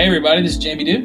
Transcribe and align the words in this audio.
Hey, 0.00 0.06
everybody, 0.06 0.40
this 0.40 0.52
is 0.52 0.58
Jamie 0.58 0.84
Dew. 0.84 1.04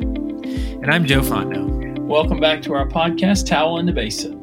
And 0.81 0.89
I'm 0.89 1.03
Joe 1.03 1.19
Fontenot. 1.19 1.99
Welcome 1.99 2.39
back 2.39 2.61
to 2.61 2.73
our 2.75 2.87
podcast, 2.87 3.45
Towel 3.45 3.77
in 3.79 3.85
the 3.85 3.91
Basin. 3.91 4.41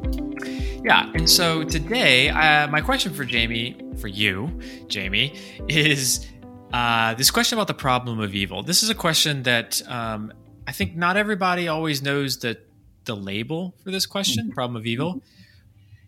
Yeah, 0.85 1.11
and 1.15 1.27
so 1.27 1.63
today, 1.63 2.29
uh, 2.29 2.67
my 2.67 2.79
question 2.79 3.15
for 3.15 3.25
Jamie, 3.25 3.81
for 3.99 4.07
you, 4.07 4.59
Jamie, 4.85 5.39
is 5.67 6.27
uh, 6.71 7.15
this 7.15 7.31
question 7.31 7.57
about 7.57 7.65
the 7.65 7.73
problem 7.73 8.19
of 8.19 8.35
evil. 8.35 8.61
This 8.61 8.83
is 8.83 8.91
a 8.91 8.93
question 8.93 9.41
that 9.41 9.81
um, 9.89 10.31
I 10.67 10.71
think 10.71 10.95
not 10.95 11.17
everybody 11.17 11.67
always 11.67 12.03
knows 12.03 12.37
the, 12.37 12.59
the 13.05 13.15
label 13.15 13.73
for 13.83 13.89
this 13.89 14.05
question, 14.05 14.43
mm-hmm. 14.43 14.53
problem 14.53 14.75
of 14.75 14.85
evil, 14.85 15.23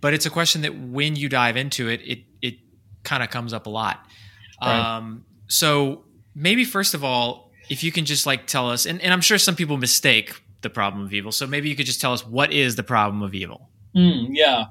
but 0.01 0.13
it's 0.13 0.27
a 0.27 0.29
question 0.29 0.61
that 0.61 0.77
when 0.77 1.15
you 1.15 1.29
dive 1.29 1.57
into 1.57 1.89
it, 1.89 1.99
it, 2.05 2.19
it 2.43 2.59
kind 3.01 3.23
of 3.23 3.31
comes 3.31 3.53
up 3.53 3.65
a 3.65 3.71
lot. 3.71 4.05
Right. 4.61 4.97
Um, 4.97 5.25
so 5.47 6.03
maybe 6.35 6.63
first 6.63 6.93
of 6.93 7.03
all, 7.03 7.44
if 7.69 7.83
you 7.83 7.91
can 7.91 8.05
just 8.05 8.25
like 8.25 8.47
tell 8.47 8.69
us, 8.69 8.85
and, 8.85 9.01
and 9.01 9.13
I'm 9.13 9.21
sure 9.21 9.37
some 9.37 9.55
people 9.55 9.77
mistake 9.77 10.41
the 10.61 10.69
problem 10.69 11.05
of 11.05 11.13
evil. 11.13 11.31
So 11.31 11.47
maybe 11.47 11.69
you 11.69 11.75
could 11.75 11.85
just 11.85 12.01
tell 12.01 12.13
us 12.13 12.25
what 12.25 12.51
is 12.51 12.75
the 12.75 12.83
problem 12.83 13.21
of 13.21 13.33
evil? 13.33 13.69
Mm, 13.95 14.29
yeah. 14.31 14.65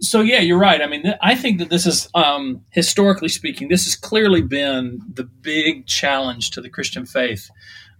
So 0.00 0.20
yeah, 0.20 0.40
you're 0.40 0.58
right. 0.58 0.80
I 0.80 0.86
mean, 0.86 1.02
th- 1.02 1.16
I 1.22 1.34
think 1.34 1.58
that 1.58 1.70
this 1.70 1.86
is, 1.86 2.08
um, 2.14 2.62
historically 2.70 3.28
speaking, 3.28 3.68
this 3.68 3.84
has 3.84 3.96
clearly 3.96 4.42
been 4.42 5.00
the 5.12 5.24
big 5.24 5.86
challenge 5.86 6.50
to 6.52 6.60
the 6.60 6.68
Christian 6.68 7.06
faith 7.06 7.50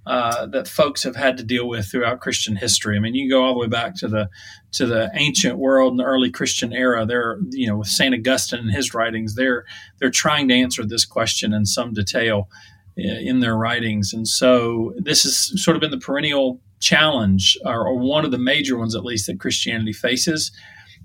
uh, 0.07 0.47
that 0.47 0.69
folks 0.69 1.03
have 1.03 1.17
had 1.17 1.37
to 1.39 1.45
deal 1.45 1.67
with 1.67 1.87
throughout 1.87 2.21
Christian 2.21 2.57
history. 2.57 2.97
I 2.97 3.01
mean, 3.01 3.15
you 3.15 3.31
go 3.31 3.43
all 3.43 3.55
the 3.55 3.61
way 3.61 3.69
back 3.69 3.95
to 3.97 4.09
the 4.09 4.29
to 4.73 4.87
the 4.87 5.11
ancient 5.15 5.57
world 5.57 5.93
and 5.93 6.01
the 6.01 6.05
early 6.05 6.31
Christian 6.31 6.73
era. 6.73 7.07
They're, 7.07 7.39
you 7.51 7.69
know, 7.69 7.79
with 7.79 7.89
Saint 7.89 8.15
Augustine 8.15 8.61
and 8.61 8.71
his 8.73 8.93
writings, 8.93 9.35
they're 9.35 9.65
they're 9.99 10.11
trying 10.11 10.49
to 10.49 10.55
answer 10.55 10.85
this 10.85 11.05
question 11.05 11.55
in 11.55 11.65
some 11.65 11.95
detail 11.95 12.49
in 12.97 13.41
their 13.41 13.57
writings. 13.57 14.13
And 14.13 14.27
so 14.27 14.95
this 14.97 15.25
has 15.25 15.63
sort 15.63 15.77
of 15.77 15.81
been 15.81 15.91
the 15.91 15.99
perennial 15.99 16.61
challenge, 16.81 17.59
or, 17.65 17.87
or 17.87 17.99
one 17.99 18.25
of 18.25 18.31
the 18.31 18.39
major 18.39 18.79
ones 18.79 18.95
at 18.95 19.05
least, 19.05 19.27
that 19.27 19.41
Christianity 19.41 19.93
faces. 19.93 20.53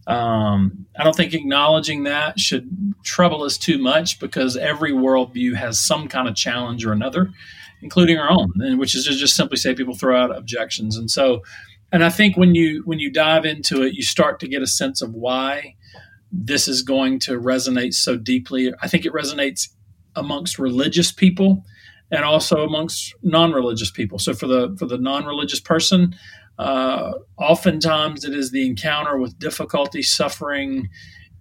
Um, 0.08 0.86
I 0.98 1.04
don't 1.04 1.16
think 1.16 1.34
acknowledging 1.34 2.04
that 2.04 2.40
should 2.40 2.70
trouble 3.04 3.44
us 3.44 3.58
too 3.58 3.78
much 3.78 4.20
because 4.20 4.58
every 4.58 4.92
worldview 4.92 5.56
has 5.56 5.80
some 5.80 6.08
kind 6.08 6.28
of 6.28 6.36
challenge 6.36 6.86
or 6.86 6.92
another, 6.92 7.30
including 7.82 8.18
our 8.18 8.30
own, 8.30 8.78
which 8.78 8.96
is 8.96 9.06
just 9.06 9.36
simply 9.36 9.58
say 9.58 9.74
people 9.74 9.96
throw 9.96 10.20
out 10.20 10.36
objections. 10.36 10.98
And 10.98 11.10
so, 11.12 11.44
and 11.92 12.04
I 12.04 12.10
think 12.10 12.38
when 12.38 12.56
you 12.56 12.82
when 12.86 13.00
you 13.00 13.12
dive 13.12 13.46
into 13.46 13.84
it, 13.84 13.94
you 13.94 14.04
start 14.04 14.40
to 14.40 14.48
get 14.48 14.62
a 14.62 14.68
sense 14.68 15.02
of 15.02 15.14
why 15.14 15.76
this 16.32 16.68
is 16.68 16.82
going 16.82 17.20
to 17.20 17.40
resonate 17.40 17.94
so 17.94 18.16
deeply. 18.16 18.74
I 18.82 18.88
think 18.88 19.06
it 19.06 19.14
resonates 19.14 19.70
amongst 20.16 20.60
religious 20.60 21.12
people 21.12 21.64
and 22.12 22.26
also 22.26 22.64
amongst 22.64 23.14
non-religious 23.22 23.92
people. 23.92 24.20
So 24.20 24.34
for 24.34 24.48
the 24.48 24.76
for 24.78 24.86
the 24.86 24.98
non-religious 24.98 25.60
person, 25.60 26.16
uh, 26.58 27.14
oftentimes 27.38 28.26
it 28.26 28.34
is 28.34 28.52
the 28.52 28.66
encounter 28.66 29.18
with 29.18 29.38
difficulty, 29.40 30.02
suffering, 30.02 30.90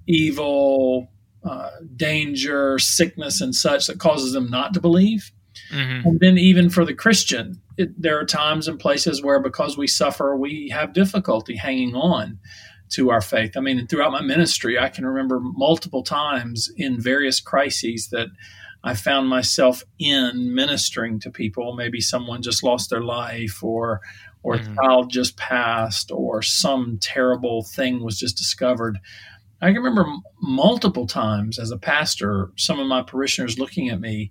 evil, 0.06 1.08
uh, 1.44 1.70
danger, 1.96 2.78
sickness, 2.78 3.40
and 3.40 3.54
such 3.54 3.86
that 3.86 3.98
causes 3.98 4.32
them 4.32 4.50
not 4.50 4.74
to 4.74 4.80
believe. 4.80 5.32
Mm-hmm. 5.72 6.08
And 6.08 6.20
then 6.20 6.38
even 6.38 6.70
for 6.70 6.84
the 6.84 6.94
Christian, 6.94 7.60
it, 7.76 7.90
there 8.00 8.18
are 8.18 8.24
times 8.24 8.68
and 8.68 8.78
places 8.78 9.22
where 9.22 9.40
because 9.40 9.76
we 9.76 9.86
suffer, 9.86 10.36
we 10.36 10.70
have 10.72 10.92
difficulty 10.92 11.56
hanging 11.56 11.94
on 11.94 12.38
to 12.90 13.10
our 13.10 13.20
faith. 13.20 13.56
I 13.56 13.60
mean, 13.60 13.86
throughout 13.86 14.12
my 14.12 14.22
ministry, 14.22 14.78
I 14.78 14.88
can 14.88 15.04
remember 15.04 15.40
multiple 15.40 16.02
times 16.02 16.70
in 16.76 17.00
various 17.00 17.40
crises 17.40 18.08
that 18.10 18.28
I 18.88 18.94
found 18.94 19.28
myself 19.28 19.82
in 19.98 20.54
ministering 20.54 21.20
to 21.20 21.30
people. 21.30 21.74
Maybe 21.74 22.00
someone 22.00 22.40
just 22.40 22.62
lost 22.62 22.88
their 22.88 23.02
life, 23.02 23.62
or 23.62 24.00
or 24.42 24.56
mm-hmm. 24.56 24.72
a 24.72 24.76
child 24.76 25.10
just 25.10 25.36
passed, 25.36 26.10
or 26.10 26.40
some 26.40 26.98
terrible 27.02 27.64
thing 27.64 28.02
was 28.02 28.18
just 28.18 28.38
discovered. 28.38 28.98
I 29.60 29.66
can 29.66 29.76
remember 29.76 30.06
m- 30.08 30.22
multiple 30.40 31.06
times 31.06 31.58
as 31.58 31.70
a 31.70 31.76
pastor, 31.76 32.50
some 32.56 32.78
of 32.80 32.86
my 32.86 33.02
parishioners 33.02 33.58
looking 33.58 33.90
at 33.90 34.00
me 34.00 34.30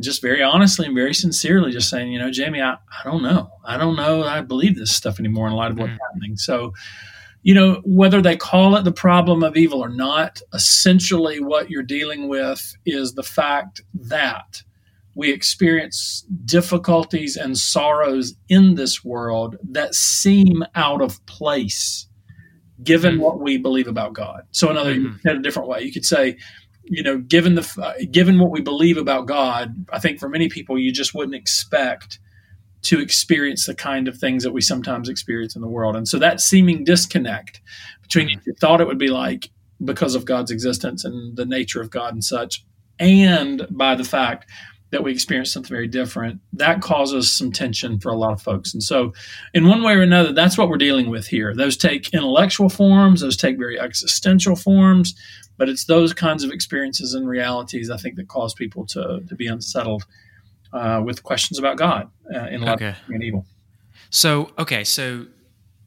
just 0.00 0.22
very 0.22 0.42
honestly 0.42 0.86
and 0.86 0.94
very 0.94 1.12
sincerely, 1.12 1.70
just 1.70 1.90
saying, 1.90 2.12
you 2.12 2.18
know, 2.18 2.30
Jamie, 2.30 2.62
I, 2.62 2.74
I 2.74 3.04
don't 3.04 3.22
know. 3.22 3.50
I 3.62 3.76
don't 3.76 3.96
know 3.96 4.24
I 4.24 4.40
believe 4.40 4.76
this 4.76 4.92
stuff 4.92 5.20
anymore 5.20 5.48
in 5.48 5.52
light 5.52 5.72
of 5.72 5.78
what's 5.78 5.90
mm-hmm. 5.90 5.98
happening. 6.14 6.36
So 6.36 6.72
you 7.42 7.54
know, 7.54 7.80
whether 7.84 8.22
they 8.22 8.36
call 8.36 8.76
it 8.76 8.84
the 8.84 8.92
problem 8.92 9.42
of 9.42 9.56
evil 9.56 9.82
or 9.82 9.88
not, 9.88 10.40
essentially 10.52 11.40
what 11.40 11.70
you're 11.70 11.82
dealing 11.82 12.28
with 12.28 12.76
is 12.86 13.14
the 13.14 13.22
fact 13.22 13.82
that 13.94 14.62
we 15.14 15.32
experience 15.32 16.24
difficulties 16.44 17.36
and 17.36 17.58
sorrows 17.58 18.34
in 18.48 18.76
this 18.76 19.04
world 19.04 19.56
that 19.62 19.94
seem 19.94 20.64
out 20.74 21.02
of 21.02 21.24
place 21.26 22.06
given 22.82 23.14
mm-hmm. 23.14 23.22
what 23.22 23.40
we 23.40 23.58
believe 23.58 23.88
about 23.88 24.12
God. 24.14 24.42
So, 24.52 24.70
another 24.70 24.94
mm-hmm. 24.94 25.28
in 25.28 25.36
a 25.36 25.42
different 25.42 25.68
way, 25.68 25.82
you 25.82 25.92
could 25.92 26.04
say, 26.04 26.38
you 26.84 27.02
know, 27.02 27.18
given 27.18 27.56
the 27.56 27.82
uh, 27.82 28.04
given 28.10 28.38
what 28.38 28.50
we 28.50 28.60
believe 28.60 28.96
about 28.96 29.26
God, 29.26 29.86
I 29.92 29.98
think 29.98 30.18
for 30.18 30.28
many 30.28 30.48
people 30.48 30.78
you 30.78 30.92
just 30.92 31.14
wouldn't 31.14 31.34
expect 31.34 32.18
to 32.82 33.00
experience 33.00 33.66
the 33.66 33.74
kind 33.74 34.08
of 34.08 34.18
things 34.18 34.42
that 34.42 34.52
we 34.52 34.60
sometimes 34.60 35.08
experience 35.08 35.54
in 35.54 35.62
the 35.62 35.68
world. 35.68 35.96
And 35.96 36.06
so 36.06 36.18
that 36.18 36.40
seeming 36.40 36.84
disconnect 36.84 37.60
between 38.02 38.28
what 38.28 38.46
you 38.46 38.54
thought 38.60 38.80
it 38.80 38.86
would 38.86 38.98
be 38.98 39.08
like 39.08 39.50
because 39.84 40.14
of 40.14 40.24
God's 40.24 40.50
existence 40.50 41.04
and 41.04 41.36
the 41.36 41.46
nature 41.46 41.80
of 41.80 41.90
God 41.90 42.12
and 42.12 42.24
such, 42.24 42.64
and 42.98 43.66
by 43.70 43.94
the 43.94 44.04
fact 44.04 44.48
that 44.90 45.02
we 45.02 45.10
experience 45.10 45.50
something 45.50 45.70
very 45.70 45.88
different, 45.88 46.40
that 46.52 46.82
causes 46.82 47.32
some 47.32 47.50
tension 47.50 47.98
for 47.98 48.10
a 48.10 48.16
lot 48.16 48.32
of 48.32 48.42
folks. 48.42 48.74
And 48.74 48.82
so, 48.82 49.14
in 49.54 49.66
one 49.66 49.82
way 49.82 49.94
or 49.94 50.02
another, 50.02 50.32
that's 50.32 50.58
what 50.58 50.68
we're 50.68 50.76
dealing 50.76 51.08
with 51.08 51.26
here. 51.26 51.54
Those 51.54 51.78
take 51.78 52.12
intellectual 52.12 52.68
forms, 52.68 53.22
those 53.22 53.36
take 53.36 53.56
very 53.56 53.80
existential 53.80 54.54
forms, 54.54 55.14
but 55.56 55.70
it's 55.70 55.86
those 55.86 56.12
kinds 56.12 56.44
of 56.44 56.50
experiences 56.50 57.14
and 57.14 57.26
realities, 57.26 57.90
I 57.90 57.96
think, 57.96 58.16
that 58.16 58.28
cause 58.28 58.52
people 58.52 58.86
to, 58.88 59.22
to 59.26 59.34
be 59.34 59.46
unsettled 59.46 60.04
uh, 60.72 61.02
with 61.04 61.22
questions 61.22 61.58
about 61.58 61.76
God 61.76 62.10
uh, 62.34 62.46
in 62.46 62.62
love 62.62 62.76
okay. 62.76 62.94
and 63.08 63.22
evil. 63.22 63.46
So, 64.10 64.50
okay, 64.58 64.84
so 64.84 65.26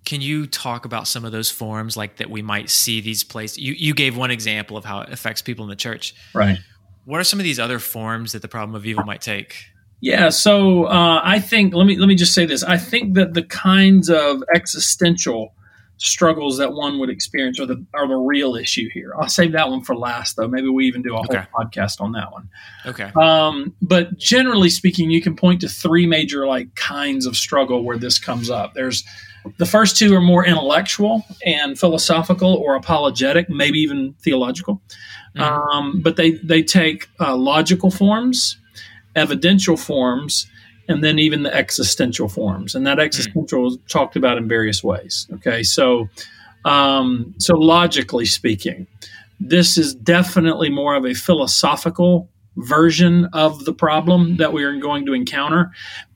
can 0.05 0.21
you 0.21 0.47
talk 0.47 0.85
about 0.85 1.07
some 1.07 1.25
of 1.25 1.31
those 1.31 1.49
forms 1.49 1.97
like 1.97 2.17
that 2.17 2.29
we 2.29 2.41
might 2.41 2.69
see 2.69 3.01
these 3.01 3.23
places? 3.23 3.57
You, 3.57 3.73
you 3.73 3.93
gave 3.93 4.15
one 4.15 4.31
example 4.31 4.77
of 4.77 4.85
how 4.85 5.01
it 5.01 5.11
affects 5.11 5.41
people 5.41 5.65
in 5.65 5.69
the 5.69 5.75
church. 5.75 6.15
Right. 6.33 6.57
What 7.05 7.19
are 7.19 7.23
some 7.23 7.39
of 7.39 7.43
these 7.43 7.59
other 7.59 7.79
forms 7.79 8.31
that 8.31 8.41
the 8.41 8.47
problem 8.47 8.75
of 8.75 8.85
evil 8.85 9.03
might 9.03 9.21
take? 9.21 9.55
Yeah, 10.01 10.29
so 10.29 10.85
uh, 10.85 11.21
I 11.23 11.39
think 11.39 11.73
let 11.73 11.85
me 11.85 11.97
let 11.97 12.07
me 12.07 12.15
just 12.15 12.33
say 12.33 12.45
this. 12.45 12.63
I 12.63 12.77
think 12.77 13.15
that 13.15 13.33
the 13.33 13.43
kinds 13.43 14.09
of 14.09 14.43
existential 14.53 15.55
struggles 15.97 16.57
that 16.57 16.73
one 16.73 16.99
would 16.99 17.09
experience 17.09 17.59
are 17.59 17.65
the 17.65 17.85
are 17.93 18.07
the 18.07 18.15
real 18.15 18.55
issue 18.55 18.89
here. 18.93 19.13
I'll 19.19 19.29
save 19.29 19.53
that 19.53 19.69
one 19.69 19.81
for 19.81 19.95
last 19.95 20.35
though. 20.35 20.47
Maybe 20.47 20.69
we 20.69 20.85
even 20.85 21.01
do 21.01 21.13
a 21.13 21.17
whole 21.17 21.25
okay. 21.29 21.45
podcast 21.53 22.01
on 22.01 22.11
that 22.13 22.31
one. 22.31 22.49
Okay. 22.85 23.11
Um, 23.15 23.73
but 23.81 24.17
generally 24.17 24.69
speaking, 24.69 25.09
you 25.09 25.21
can 25.21 25.35
point 25.35 25.61
to 25.61 25.69
three 25.69 26.05
major 26.05 26.47
like 26.47 26.75
kinds 26.75 27.25
of 27.25 27.35
struggle 27.37 27.83
where 27.83 27.97
this 27.97 28.19
comes 28.19 28.49
up. 28.49 28.73
There's 28.73 29.03
the 29.57 29.65
first 29.65 29.97
two 29.97 30.15
are 30.15 30.21
more 30.21 30.45
intellectual 30.45 31.23
and 31.45 31.77
philosophical 31.77 32.55
or 32.55 32.75
apologetic, 32.75 33.49
maybe 33.49 33.79
even 33.79 34.15
theological. 34.19 34.81
Mm-hmm. 35.35 35.41
Um, 35.41 36.01
but 36.01 36.15
they 36.15 36.31
they 36.31 36.63
take 36.63 37.09
uh, 37.19 37.35
logical 37.35 37.91
forms, 37.91 38.57
evidential 39.15 39.77
forms, 39.77 40.47
and 40.87 41.03
then 41.03 41.19
even 41.19 41.43
the 41.43 41.53
existential 41.53 42.27
forms. 42.29 42.75
And 42.75 42.85
that 42.87 42.99
existential 42.99 43.63
mm. 43.63 43.67
is 43.67 43.77
talked 43.87 44.15
about 44.15 44.37
in 44.37 44.47
various 44.47 44.83
ways. 44.83 45.27
Okay, 45.33 45.63
so 45.63 46.09
um, 46.63 47.33
so 47.37 47.55
logically 47.55 48.25
speaking, 48.25 48.87
this 49.39 49.77
is 49.77 49.93
definitely 49.95 50.69
more 50.69 50.95
of 50.95 51.05
a 51.05 51.13
philosophical 51.13 52.29
version 52.57 53.25
of 53.33 53.65
the 53.65 53.73
problem 53.73 54.37
that 54.37 54.53
we 54.53 54.63
are 54.63 54.77
going 54.77 55.05
to 55.05 55.13
encounter. 55.13 55.71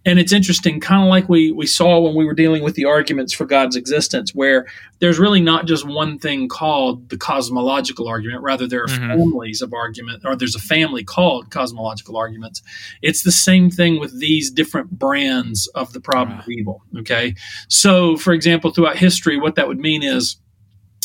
And 0.06 0.18
it's 0.18 0.32
interesting, 0.32 0.80
kind 0.80 1.04
of 1.04 1.10
like 1.10 1.28
we, 1.28 1.52
we 1.52 1.68
saw 1.68 2.00
when 2.00 2.16
we 2.16 2.26
were 2.26 2.34
dealing 2.34 2.64
with 2.64 2.76
the 2.76 2.86
arguments 2.86 3.34
for 3.34 3.46
God's 3.46 3.76
existence, 3.76 4.34
where 4.34 4.66
there's 5.00 5.20
really 5.20 5.42
not 5.42 5.66
just 5.66 5.86
one 5.86 6.18
thing 6.18 6.48
called 6.48 7.10
the 7.10 7.18
cosmological 7.18 8.08
argument. 8.08 8.42
Rather, 8.42 8.66
there 8.66 8.84
are 8.84 8.88
mm-hmm. 8.88 9.10
families 9.10 9.62
of 9.62 9.74
argument, 9.74 10.24
or 10.26 10.36
there's 10.36 10.56
a 10.56 10.60
family 10.60 11.04
called 11.04 11.52
cosmological 11.52 12.16
arguments. 12.16 12.62
It's 13.02 13.24
the 13.24 13.32
same 13.32 13.70
thing 13.70 14.00
with 14.00 14.18
these 14.20 14.50
different 14.50 14.98
brands 14.98 15.68
of 15.76 15.92
the 15.92 16.00
problem 16.00 16.40
of 16.40 16.48
evil. 16.48 16.82
Okay. 17.00 17.36
So, 17.68 18.16
for 18.16 18.32
example, 18.32 18.72
throughout 18.72 18.98
history, 18.98 19.38
what 19.38 19.56
that 19.56 19.68
would 19.68 19.80
mean 19.80 20.02
is 20.02 20.38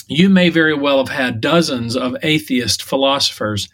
you 0.06 0.28
may 0.28 0.50
very 0.50 0.74
well 0.74 0.98
have 0.98 1.08
had 1.08 1.40
dozens 1.40 1.96
of 1.96 2.16
atheist 2.22 2.82
philosophers 2.82 3.68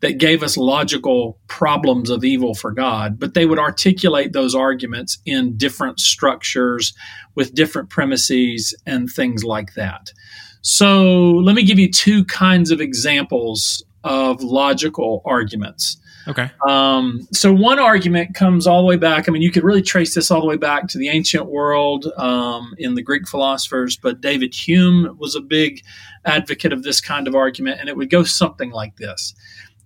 that 0.00 0.18
gave 0.18 0.42
us 0.42 0.56
logical 0.56 1.38
problems 1.48 2.10
of 2.10 2.24
evil 2.24 2.54
for 2.54 2.70
God, 2.70 3.18
but 3.18 3.34
they 3.34 3.46
would 3.46 3.58
articulate 3.58 4.32
those 4.32 4.54
arguments 4.54 5.18
in 5.24 5.56
different 5.56 6.00
structures 6.00 6.94
with 7.34 7.54
different 7.54 7.88
premises 7.88 8.74
and 8.84 9.10
things 9.10 9.42
like 9.42 9.74
that. 9.74 10.12
So 10.60 11.30
let 11.30 11.54
me 11.54 11.62
give 11.62 11.78
you 11.78 11.90
two 11.90 12.24
kinds 12.24 12.70
of 12.70 12.80
examples 12.80 13.84
of 14.04 14.42
logical 14.42 15.22
arguments. 15.24 15.96
Okay. 16.28 16.50
Um, 16.68 17.26
so 17.32 17.52
one 17.52 17.78
argument 17.78 18.34
comes 18.34 18.66
all 18.66 18.82
the 18.82 18.88
way 18.88 18.96
back. 18.96 19.28
I 19.28 19.32
mean, 19.32 19.42
you 19.42 19.52
could 19.52 19.62
really 19.62 19.82
trace 19.82 20.14
this 20.14 20.30
all 20.30 20.40
the 20.40 20.46
way 20.46 20.56
back 20.56 20.88
to 20.88 20.98
the 20.98 21.08
ancient 21.08 21.46
world 21.46 22.06
um, 22.16 22.74
in 22.78 22.94
the 22.94 23.02
Greek 23.02 23.28
philosophers, 23.28 23.96
but 23.96 24.20
David 24.20 24.52
Hume 24.52 25.16
was 25.18 25.36
a 25.36 25.40
big 25.40 25.82
advocate 26.24 26.72
of 26.72 26.82
this 26.82 27.00
kind 27.00 27.28
of 27.28 27.36
argument, 27.36 27.78
and 27.78 27.88
it 27.88 27.96
would 27.96 28.10
go 28.10 28.24
something 28.24 28.70
like 28.70 28.96
this: 28.96 29.34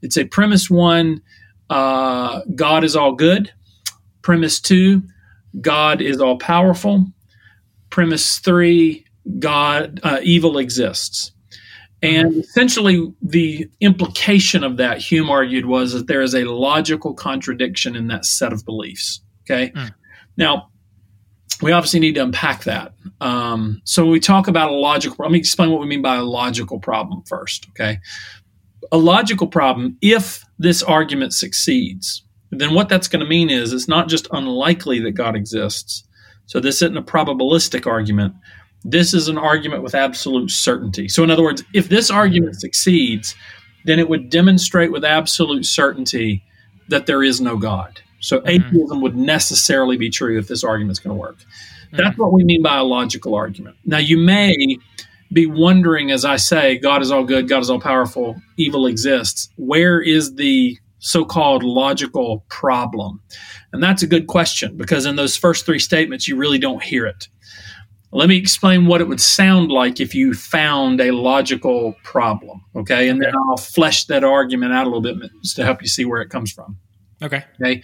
It's 0.03 0.17
a 0.17 0.25
premise 0.25 0.71
one, 0.71 1.23
uh, 1.69 2.41
God 2.55 2.85
is 2.85 2.97
all 2.97 3.13
good. 3.13 3.53
Premise 4.23 4.61
two, 4.61 5.03
God 5.61 6.01
is 6.01 6.21
all 6.21 6.39
powerful. 6.39 7.07
Premise 7.91 8.39
three, 8.39 9.05
God 9.39 10.01
uh, 10.03 10.21
evil 10.23 10.59
exists. 10.59 11.33
And 12.03 12.37
essentially, 12.37 13.13
the 13.21 13.69
implication 13.81 14.65
of 14.65 14.79
that, 14.79 14.99
Hume 14.99 15.29
argued, 15.29 15.67
was 15.67 15.93
that 15.93 16.07
there 16.07 16.23
is 16.23 16.35
a 16.35 16.45
logical 16.45 17.13
contradiction 17.13 17.95
in 17.95 18.07
that 18.07 18.25
set 18.25 18.53
of 18.53 18.65
beliefs. 18.65 19.21
Okay. 19.43 19.71
Mm. 19.71 19.95
Now, 20.37 20.71
we 21.61 21.73
obviously 21.73 22.01
need 22.01 22.15
to 22.15 22.23
unpack 22.23 22.65
that. 22.65 22.95
Um, 23.21 23.83
so, 23.85 24.05
when 24.05 24.13
we 24.13 24.21
talk 24.21 24.49
about 24.49 24.71
a 24.71 24.75
logical, 24.75 25.17
let 25.19 25.31
me 25.31 25.39
explain 25.39 25.71
what 25.71 25.81
we 25.81 25.87
mean 25.87 26.01
by 26.01 26.17
a 26.17 26.23
logical 26.23 26.79
problem 26.79 27.23
first. 27.27 27.67
Okay. 27.71 27.99
A 28.93 28.99
logical 28.99 29.47
problem, 29.47 29.97
if 30.01 30.45
this 30.59 30.83
argument 30.83 31.33
succeeds, 31.33 32.23
then 32.51 32.75
what 32.75 32.89
that's 32.89 33.09
going 33.09 33.21
to 33.21 33.29
mean 33.29 33.51
is 33.51 33.73
it's 33.73 33.89
not 33.89 34.09
just 34.09 34.27
unlikely 34.33 35.01
that 35.01 35.13
God 35.13 35.37
exists. 35.37 36.05
So, 36.47 36.59
this 36.59 36.83
isn't 36.83 36.97
a 36.97 37.03
probabilistic 37.03 37.87
argument 37.87 38.35
this 38.85 39.13
is 39.13 39.29
an 39.29 39.39
argument 39.39 39.83
with 39.83 39.95
absolute 39.95 40.51
certainty. 40.51 41.09
So, 41.09 41.23
in 41.23 41.31
other 41.31 41.43
words, 41.43 41.63
if 41.75 41.89
this 41.89 42.11
argument 42.11 42.61
succeeds, 42.61 43.35
then 43.85 43.99
it 43.99 44.09
would 44.09 44.31
demonstrate 44.31 44.93
with 44.93 45.05
absolute 45.05 45.67
certainty 45.67 46.43
that 46.89 47.07
there 47.07 47.23
is 47.23 47.41
no 47.41 47.57
God. 47.57 48.01
So, 48.21 48.39
mm-hmm. 48.39 48.49
atheism 48.49 49.01
would 49.03 49.17
necessarily 49.17 49.97
be 49.97 50.11
true 50.11 50.39
if 50.39 50.49
this 50.49 50.65
argument 50.65 50.93
is 50.93 50.99
going 50.99 51.15
to 51.15 51.21
work. 51.21 51.39
Mm-hmm. 51.39 51.97
That's 51.97 52.19
what 52.19 52.33
we 52.33 52.45
mean 52.45 52.63
by 52.63 52.79
a 52.79 52.85
logical 52.85 53.35
argument. 53.35 53.77
Now, 53.85 53.99
you 53.99 54.17
may 54.17 54.79
be 55.33 55.47
wondering, 55.47 56.11
as 56.11 56.25
I 56.25 56.37
say, 56.37 56.79
God 56.79 57.03
is 57.03 57.11
all 57.11 57.25
good, 57.25 57.49
God 57.49 57.63
is 57.63 57.71
all 57.71 57.81
powerful, 57.81 58.37
evil 58.57 58.87
exists. 58.87 59.49
Where 59.57 60.01
is 60.01 60.35
the 60.35 60.79
so 60.99 61.25
called 61.25 61.63
logical 61.63 62.45
problem? 62.49 63.21
And 63.73 63.83
that's 63.83 64.03
a 64.03 64.07
good 64.07 64.27
question 64.27 64.77
because 64.77 65.07
in 65.07 65.17
those 65.17 65.37
first 65.37 65.65
three 65.65 65.79
statements, 65.79 66.27
you 66.27 66.37
really 66.37 66.59
don't 66.59 66.83
hear 66.83 67.07
it. 67.07 67.29
Let 68.13 68.29
me 68.29 68.37
explain 68.37 68.87
what 68.87 69.01
it 69.01 69.07
would 69.07 69.21
sound 69.21 69.71
like 69.71 70.01
if 70.01 70.17
you 70.17 70.35
found 70.35 71.01
a 71.01 71.13
logical 71.13 71.95
problem. 72.03 72.61
Okay. 72.75 73.09
And 73.09 73.23
then 73.23 73.33
I'll 73.49 73.57
flesh 73.57 74.07
that 74.07 74.25
argument 74.25 74.73
out 74.73 74.87
a 74.87 74.91
little 74.91 75.01
bit 75.01 75.31
to 75.55 75.65
help 75.65 75.81
you 75.81 75.87
see 75.87 76.05
where 76.05 76.21
it 76.21 76.29
comes 76.29 76.51
from. 76.51 76.77
Okay. 77.23 77.45
Okay. 77.63 77.83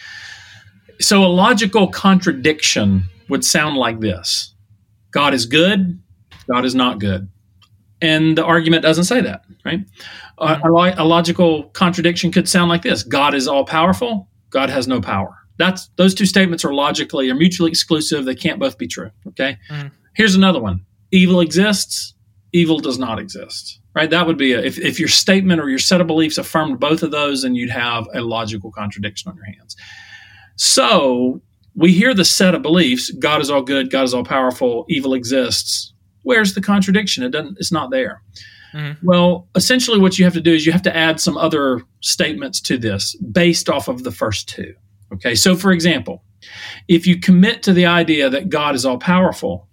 So 1.01 1.23
a 1.23 1.29
logical 1.29 1.87
contradiction 1.89 3.05
would 3.29 3.45
sound 3.45 3.77
like 3.77 4.01
this 4.01 4.53
God 5.13 5.33
is 5.33 5.47
good, 5.47 6.01
God 6.51 6.65
is 6.65 6.75
not 6.75 6.99
good. 6.99 7.29
And 8.01 8.37
the 8.37 8.45
argument 8.45 8.83
doesn't 8.83 9.05
say 9.05 9.21
that, 9.23 9.43
right? 9.65 9.81
A, 10.39 10.61
a 10.63 11.05
logical 11.05 11.65
contradiction 11.71 12.31
could 12.31 12.49
sound 12.49 12.69
like 12.69 12.83
this 12.83 13.03
God 13.03 13.35
is 13.35 13.49
all 13.49 13.65
powerful, 13.65 14.29
God 14.51 14.71
has 14.71 14.87
no 14.87 15.01
power. 15.01 15.37
That's 15.59 15.89
those 15.97 16.15
two 16.15 16.27
statements 16.27 16.65
are 16.65 16.75
logically 16.75 17.31
are 17.31 17.35
mutually 17.35 17.71
exclusive. 17.71 18.25
They 18.25 18.35
can't 18.35 18.61
both 18.61 18.77
be 18.77 18.87
true. 18.87 19.11
Okay. 19.29 19.57
Mm. 19.71 19.91
Here's 20.15 20.35
another 20.35 20.61
one 20.61 20.85
evil 21.11 21.41
exists, 21.41 22.15
evil 22.53 22.79
does 22.79 22.99
not 22.99 23.19
exist. 23.19 23.81
Right? 23.95 24.11
That 24.11 24.27
would 24.27 24.37
be 24.37 24.53
a, 24.53 24.61
if, 24.61 24.79
if 24.79 25.01
your 25.01 25.09
statement 25.09 25.59
or 25.59 25.71
your 25.71 25.79
set 25.79 26.03
of 26.03 26.07
beliefs 26.07 26.37
affirmed 26.37 26.79
both 26.79 27.03
of 27.03 27.11
those, 27.13 27.43
then 27.43 27.55
you'd 27.55 27.71
have 27.71 28.07
a 28.13 28.21
logical 28.21 28.71
contradiction 28.71 29.31
on 29.31 29.37
your 29.37 29.47
hands. 29.47 29.75
So 30.57 31.41
we 31.75 31.93
hear 31.93 32.13
the 32.13 32.25
set 32.25 32.55
of 32.55 32.61
beliefs 32.61 33.11
God 33.11 33.41
is 33.41 33.51
all 33.51 33.63
good, 33.63 33.91
God 33.91 34.05
is 34.05 34.13
all 34.13 34.25
powerful, 34.25 34.85
evil 34.89 35.15
exists. 35.15 35.95
Where's 36.26 36.55
the 36.55 36.61
contradiction? 36.61 37.23
It 37.23 37.31
doesn't, 37.31 37.56
it's 37.61 37.70
not 37.70 37.93
there. 37.93 38.20
Mm-hmm. 38.75 39.06
Well, 39.06 39.46
essentially, 39.55 40.00
what 40.00 40.19
you 40.19 40.25
have 40.25 40.34
to 40.34 40.40
do 40.40 40.52
is 40.52 40.67
you 40.67 40.73
have 40.73 40.82
to 40.82 40.96
add 40.96 41.20
some 41.20 41.37
other 41.38 41.82
statements 42.00 42.61
to 42.62 42.76
this 42.76 43.14
based 43.14 43.69
off 43.69 43.87
of 43.87 44.02
the 44.02 44.11
first 44.11 44.49
two. 44.49 44.75
Okay, 45.12 45.37
so 45.37 45.55
for 45.55 45.70
example, 45.70 46.25
if 46.88 47.06
you 47.06 47.20
commit 47.20 47.62
to 47.62 47.73
the 47.73 47.87
idea 47.87 48.28
that 48.28 48.49
God 48.49 48.75
is 48.75 48.84
all 48.84 48.99
powerful, 48.99 49.69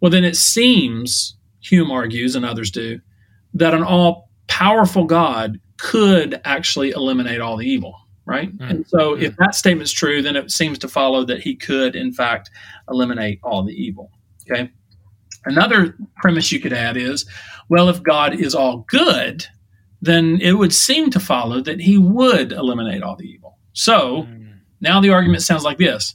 well, 0.00 0.12
then 0.12 0.22
it 0.22 0.36
seems, 0.36 1.36
Hume 1.58 1.90
argues, 1.90 2.36
and 2.36 2.44
others 2.46 2.70
do, 2.70 3.00
that 3.54 3.74
an 3.74 3.82
all 3.82 4.30
powerful 4.46 5.06
God 5.06 5.58
could 5.78 6.40
actually 6.44 6.90
eliminate 6.90 7.40
all 7.40 7.56
the 7.56 7.66
evil, 7.66 7.96
right? 8.26 8.56
Mm. 8.58 8.70
And 8.70 8.86
so 8.86 9.14
if 9.14 9.36
that 9.38 9.56
statement's 9.56 9.90
true, 9.90 10.22
then 10.22 10.36
it 10.36 10.52
seems 10.52 10.78
to 10.78 10.88
follow 10.88 11.24
that 11.24 11.40
he 11.40 11.56
could, 11.56 11.96
in 11.96 12.12
fact, 12.12 12.48
eliminate 12.88 13.40
all 13.42 13.64
the 13.64 13.74
evil. 13.74 14.12
Okay. 14.48 14.70
Another 15.44 15.96
premise 16.16 16.52
you 16.52 16.60
could 16.60 16.72
add 16.72 16.96
is 16.96 17.26
well, 17.68 17.88
if 17.88 18.02
God 18.02 18.34
is 18.34 18.54
all 18.54 18.78
good, 18.88 19.46
then 20.02 20.40
it 20.40 20.54
would 20.54 20.74
seem 20.74 21.10
to 21.10 21.20
follow 21.20 21.60
that 21.60 21.80
he 21.80 21.98
would 21.98 22.52
eliminate 22.52 23.02
all 23.02 23.16
the 23.16 23.28
evil. 23.30 23.58
So 23.72 24.22
mm. 24.22 24.54
now 24.80 25.00
the 25.00 25.10
argument 25.10 25.42
sounds 25.42 25.62
like 25.62 25.78
this 25.78 26.14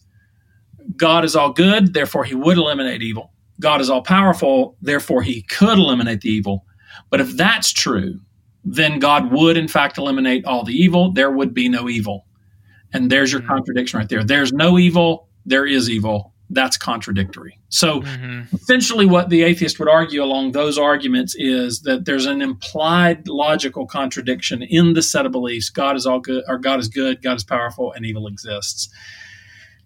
God 0.98 1.26
is 1.26 1.36
all 1.36 1.52
good, 1.52 1.94
therefore 1.94 2.26
he 2.26 2.36
would 2.36 2.58
eliminate 2.58 3.02
evil. 3.02 3.32
God 3.60 3.82
is 3.82 3.90
all 3.90 4.02
powerful, 4.02 4.76
therefore 4.82 5.22
he 5.22 5.44
could 5.44 5.78
eliminate 5.78 6.22
the 6.22 6.30
evil. 6.30 6.66
But 7.10 7.22
if 7.22 7.36
that's 7.38 7.72
true, 7.72 8.20
then 8.64 9.00
God 9.00 9.32
would 9.32 9.58
in 9.58 9.68
fact 9.68 9.98
eliminate 9.98 10.46
all 10.46 10.64
the 10.64 10.74
evil. 10.74 11.12
There 11.14 11.32
would 11.32 11.54
be 11.54 11.70
no 11.70 11.88
evil. 11.88 12.26
And 12.94 13.10
there's 13.10 13.32
your 13.32 13.42
mm-hmm. 13.42 13.50
contradiction 13.50 14.00
right 14.00 14.10
there. 14.10 14.24
There's 14.24 14.52
no 14.52 14.78
evil, 14.78 15.30
there 15.46 15.66
is 15.66 15.90
evil. 15.90 16.34
That's 16.50 16.78
contradictory. 16.78 17.60
So 17.70 18.02
mm-hmm. 18.02 18.56
essentially, 18.56 19.06
what 19.06 19.30
the 19.30 19.44
atheist 19.44 19.80
would 19.80 19.90
argue 19.90 20.24
along 20.24 20.52
those 20.52 20.78
arguments 20.78 21.36
is 21.36 21.82
that 21.82 22.06
there's 22.06 22.28
an 22.28 22.42
implied 22.42 23.28
logical 23.28 23.88
contradiction 23.88 24.62
in 24.62 24.94
the 24.94 25.02
set 25.02 25.26
of 25.26 25.32
beliefs 25.32 25.70
God 25.70 25.96
is 25.96 26.06
all 26.06 26.20
good, 26.20 26.44
or 26.48 26.58
God 26.60 26.80
is 26.80 26.88
good, 26.88 27.24
God 27.24 27.38
is 27.38 27.44
powerful, 27.44 27.92
and 27.94 28.06
evil 28.06 28.28
exists. 28.28 28.90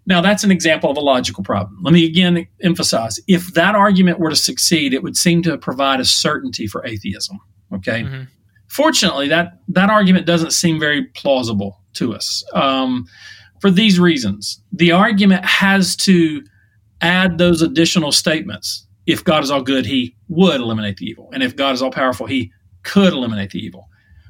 Now, 0.06 0.22
that's 0.22 0.44
an 0.44 0.52
example 0.52 0.90
of 0.90 0.98
a 0.98 1.02
logical 1.02 1.44
problem. 1.44 1.78
Let 1.84 1.94
me 1.94 2.06
again 2.06 2.48
emphasize 2.62 3.20
if 3.28 3.54
that 3.54 3.76
argument 3.76 4.20
were 4.20 4.32
to 4.32 4.36
succeed, 4.36 4.94
it 4.94 5.04
would 5.04 5.16
seem 5.16 5.44
to 5.44 5.58
provide 5.58 6.00
a 6.00 6.06
certainty 6.06 6.68
for 6.68 6.86
atheism. 6.86 7.40
Okay. 7.74 8.04
Mm-hmm. 8.04 8.24
Fortunately, 8.68 9.28
that, 9.30 9.60
that 9.68 9.90
argument 9.90 10.26
doesn't 10.26 10.52
seem 10.52 10.80
very 10.80 11.06
plausible 11.16 11.82
to 11.94 12.14
us 12.14 12.44
um, 12.54 13.08
for 13.60 13.72
these 13.72 14.00
reasons. 14.00 14.62
The 14.72 14.92
argument 14.92 15.46
has 15.46 15.96
to 15.98 16.44
add 17.02 17.38
those 17.38 17.62
additional 17.62 18.12
statements. 18.12 18.86
If 19.06 19.24
God 19.24 19.44
is 19.44 19.52
all 19.52 19.62
good, 19.62 19.86
he 19.86 20.16
would 20.28 20.62
eliminate 20.62 20.98
the 20.98 21.06
evil. 21.06 21.30
And 21.34 21.42
if 21.42 21.56
God 21.56 21.74
is 21.74 21.82
all 21.82 21.92
powerful, 21.92 22.28
he 22.28 22.52
could 22.84 23.14
eliminate 23.14 23.52
the 23.52 23.60
evil. 23.60 23.88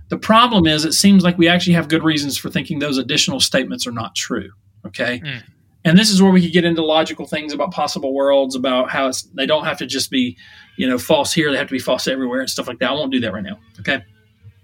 The 0.09 0.17
problem 0.17 0.65
is, 0.65 0.85
it 0.85 0.93
seems 0.93 1.23
like 1.23 1.37
we 1.37 1.47
actually 1.47 1.73
have 1.73 1.87
good 1.87 2.03
reasons 2.03 2.37
for 2.37 2.49
thinking 2.49 2.79
those 2.79 2.97
additional 2.97 3.39
statements 3.39 3.85
are 3.85 3.91
not 3.91 4.15
true. 4.15 4.49
Okay. 4.85 5.19
Mm 5.19 5.43
and 5.85 5.97
this 5.97 6.09
is 6.09 6.21
where 6.21 6.31
we 6.31 6.41
could 6.41 6.51
get 6.51 6.65
into 6.65 6.83
logical 6.83 7.25
things 7.25 7.53
about 7.53 7.71
possible 7.71 8.13
worlds 8.13 8.55
about 8.55 8.89
how 8.89 9.07
it's 9.07 9.23
they 9.33 9.45
don't 9.45 9.65
have 9.65 9.77
to 9.77 9.85
just 9.85 10.09
be 10.11 10.37
you 10.77 10.87
know 10.87 10.97
false 10.97 11.33
here 11.33 11.51
they 11.51 11.57
have 11.57 11.67
to 11.67 11.73
be 11.73 11.79
false 11.79 12.07
everywhere 12.07 12.41
and 12.41 12.49
stuff 12.49 12.67
like 12.67 12.79
that 12.79 12.91
i 12.91 12.93
won't 12.93 13.11
do 13.11 13.19
that 13.19 13.33
right 13.33 13.43
now 13.43 13.57
okay 13.79 14.03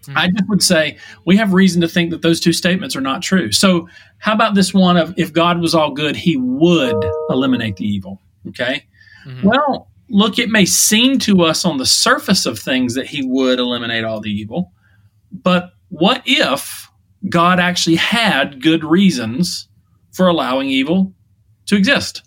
mm-hmm. 0.06 0.18
i 0.18 0.30
just 0.30 0.48
would 0.50 0.64
say 0.64 0.98
we 1.26 1.36
have 1.38 1.54
reason 1.54 1.82
to 1.82 1.88
think 1.88 2.12
that 2.12 2.22
those 2.22 2.40
two 2.40 2.54
statements 2.54 2.96
are 2.96 3.02
not 3.02 3.22
true 3.22 3.52
so 3.52 3.88
how 4.18 4.34
about 4.34 4.56
this 4.56 4.74
one 4.74 4.98
of 4.98 5.14
if 5.18 5.34
god 5.34 5.60
was 5.60 5.76
all 5.76 5.92
good 5.92 6.16
he 6.16 6.38
would 6.38 7.06
eliminate 7.30 7.76
the 7.78 7.86
evil 7.86 8.22
okay 8.48 8.86
mm-hmm. 9.26 9.48
well 9.48 9.90
look 10.10 10.40
it 10.40 10.50
may 10.50 10.66
seem 10.66 11.18
to 11.20 11.42
us 11.42 11.66
on 11.66 11.78
the 11.78 11.86
surface 11.86 12.46
of 12.46 12.60
things 12.60 12.94
that 12.94 13.08
he 13.08 13.26
would 13.26 13.60
eliminate 13.60 14.04
all 14.04 14.20
the 14.20 14.32
evil 14.32 14.72
but 15.32 15.72
what 15.90 16.22
if 16.26 16.90
god 17.30 17.60
actually 17.60 17.96
had 17.96 18.62
good 18.62 18.84
reasons 18.84 19.68
for 20.16 20.28
allowing 20.28 20.70
evil 20.70 21.14
to 21.66 21.76
exist. 21.76 22.24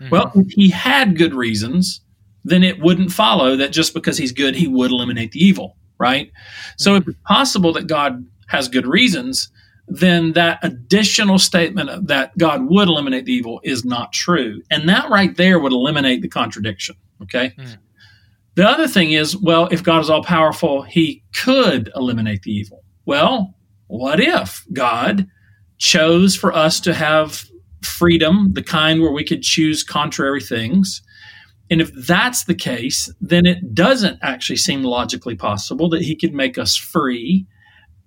Mm-hmm. 0.00 0.10
Well, 0.10 0.32
if 0.34 0.50
he 0.52 0.68
had 0.70 1.16
good 1.16 1.34
reasons, 1.34 2.00
then 2.44 2.62
it 2.62 2.80
wouldn't 2.80 3.12
follow 3.12 3.56
that 3.56 3.72
just 3.72 3.94
because 3.94 4.18
he's 4.18 4.32
good, 4.32 4.54
he 4.54 4.68
would 4.68 4.90
eliminate 4.90 5.32
the 5.32 5.44
evil, 5.44 5.76
right? 6.00 6.28
Mm-hmm. 6.28 6.72
So 6.78 6.96
if 6.96 7.06
it's 7.06 7.18
possible 7.26 7.72
that 7.74 7.86
God 7.86 8.26
has 8.48 8.66
good 8.68 8.86
reasons, 8.86 9.50
then 9.86 10.32
that 10.32 10.58
additional 10.62 11.38
statement 11.38 12.08
that 12.08 12.36
God 12.38 12.68
would 12.68 12.88
eliminate 12.88 13.26
the 13.26 13.32
evil 13.32 13.60
is 13.62 13.84
not 13.84 14.12
true. 14.12 14.62
And 14.70 14.88
that 14.88 15.10
right 15.10 15.36
there 15.36 15.58
would 15.58 15.72
eliminate 15.72 16.22
the 16.22 16.28
contradiction, 16.28 16.96
okay? 17.22 17.52
Mm-hmm. 17.56 17.74
The 18.56 18.68
other 18.68 18.88
thing 18.88 19.12
is, 19.12 19.36
well, 19.36 19.68
if 19.70 19.82
God 19.82 20.00
is 20.00 20.10
all 20.10 20.24
powerful, 20.24 20.82
he 20.82 21.22
could 21.34 21.90
eliminate 21.94 22.42
the 22.42 22.52
evil. 22.52 22.82
Well, 23.04 23.54
what 23.86 24.20
if 24.20 24.64
God 24.72 25.28
chose 25.78 26.36
for 26.36 26.52
us 26.52 26.80
to 26.80 26.94
have 26.94 27.50
freedom, 27.82 28.52
the 28.52 28.62
kind 28.62 29.00
where 29.00 29.12
we 29.12 29.24
could 29.24 29.42
choose 29.42 29.82
contrary 29.82 30.40
things. 30.40 31.02
And 31.70 31.80
if 31.80 31.92
that's 31.94 32.44
the 32.44 32.54
case, 32.54 33.12
then 33.20 33.46
it 33.46 33.74
doesn't 33.74 34.18
actually 34.22 34.56
seem 34.56 34.82
logically 34.82 35.36
possible 35.36 35.88
that 35.90 36.02
he 36.02 36.16
could 36.16 36.34
make 36.34 36.58
us 36.58 36.76
free 36.76 37.46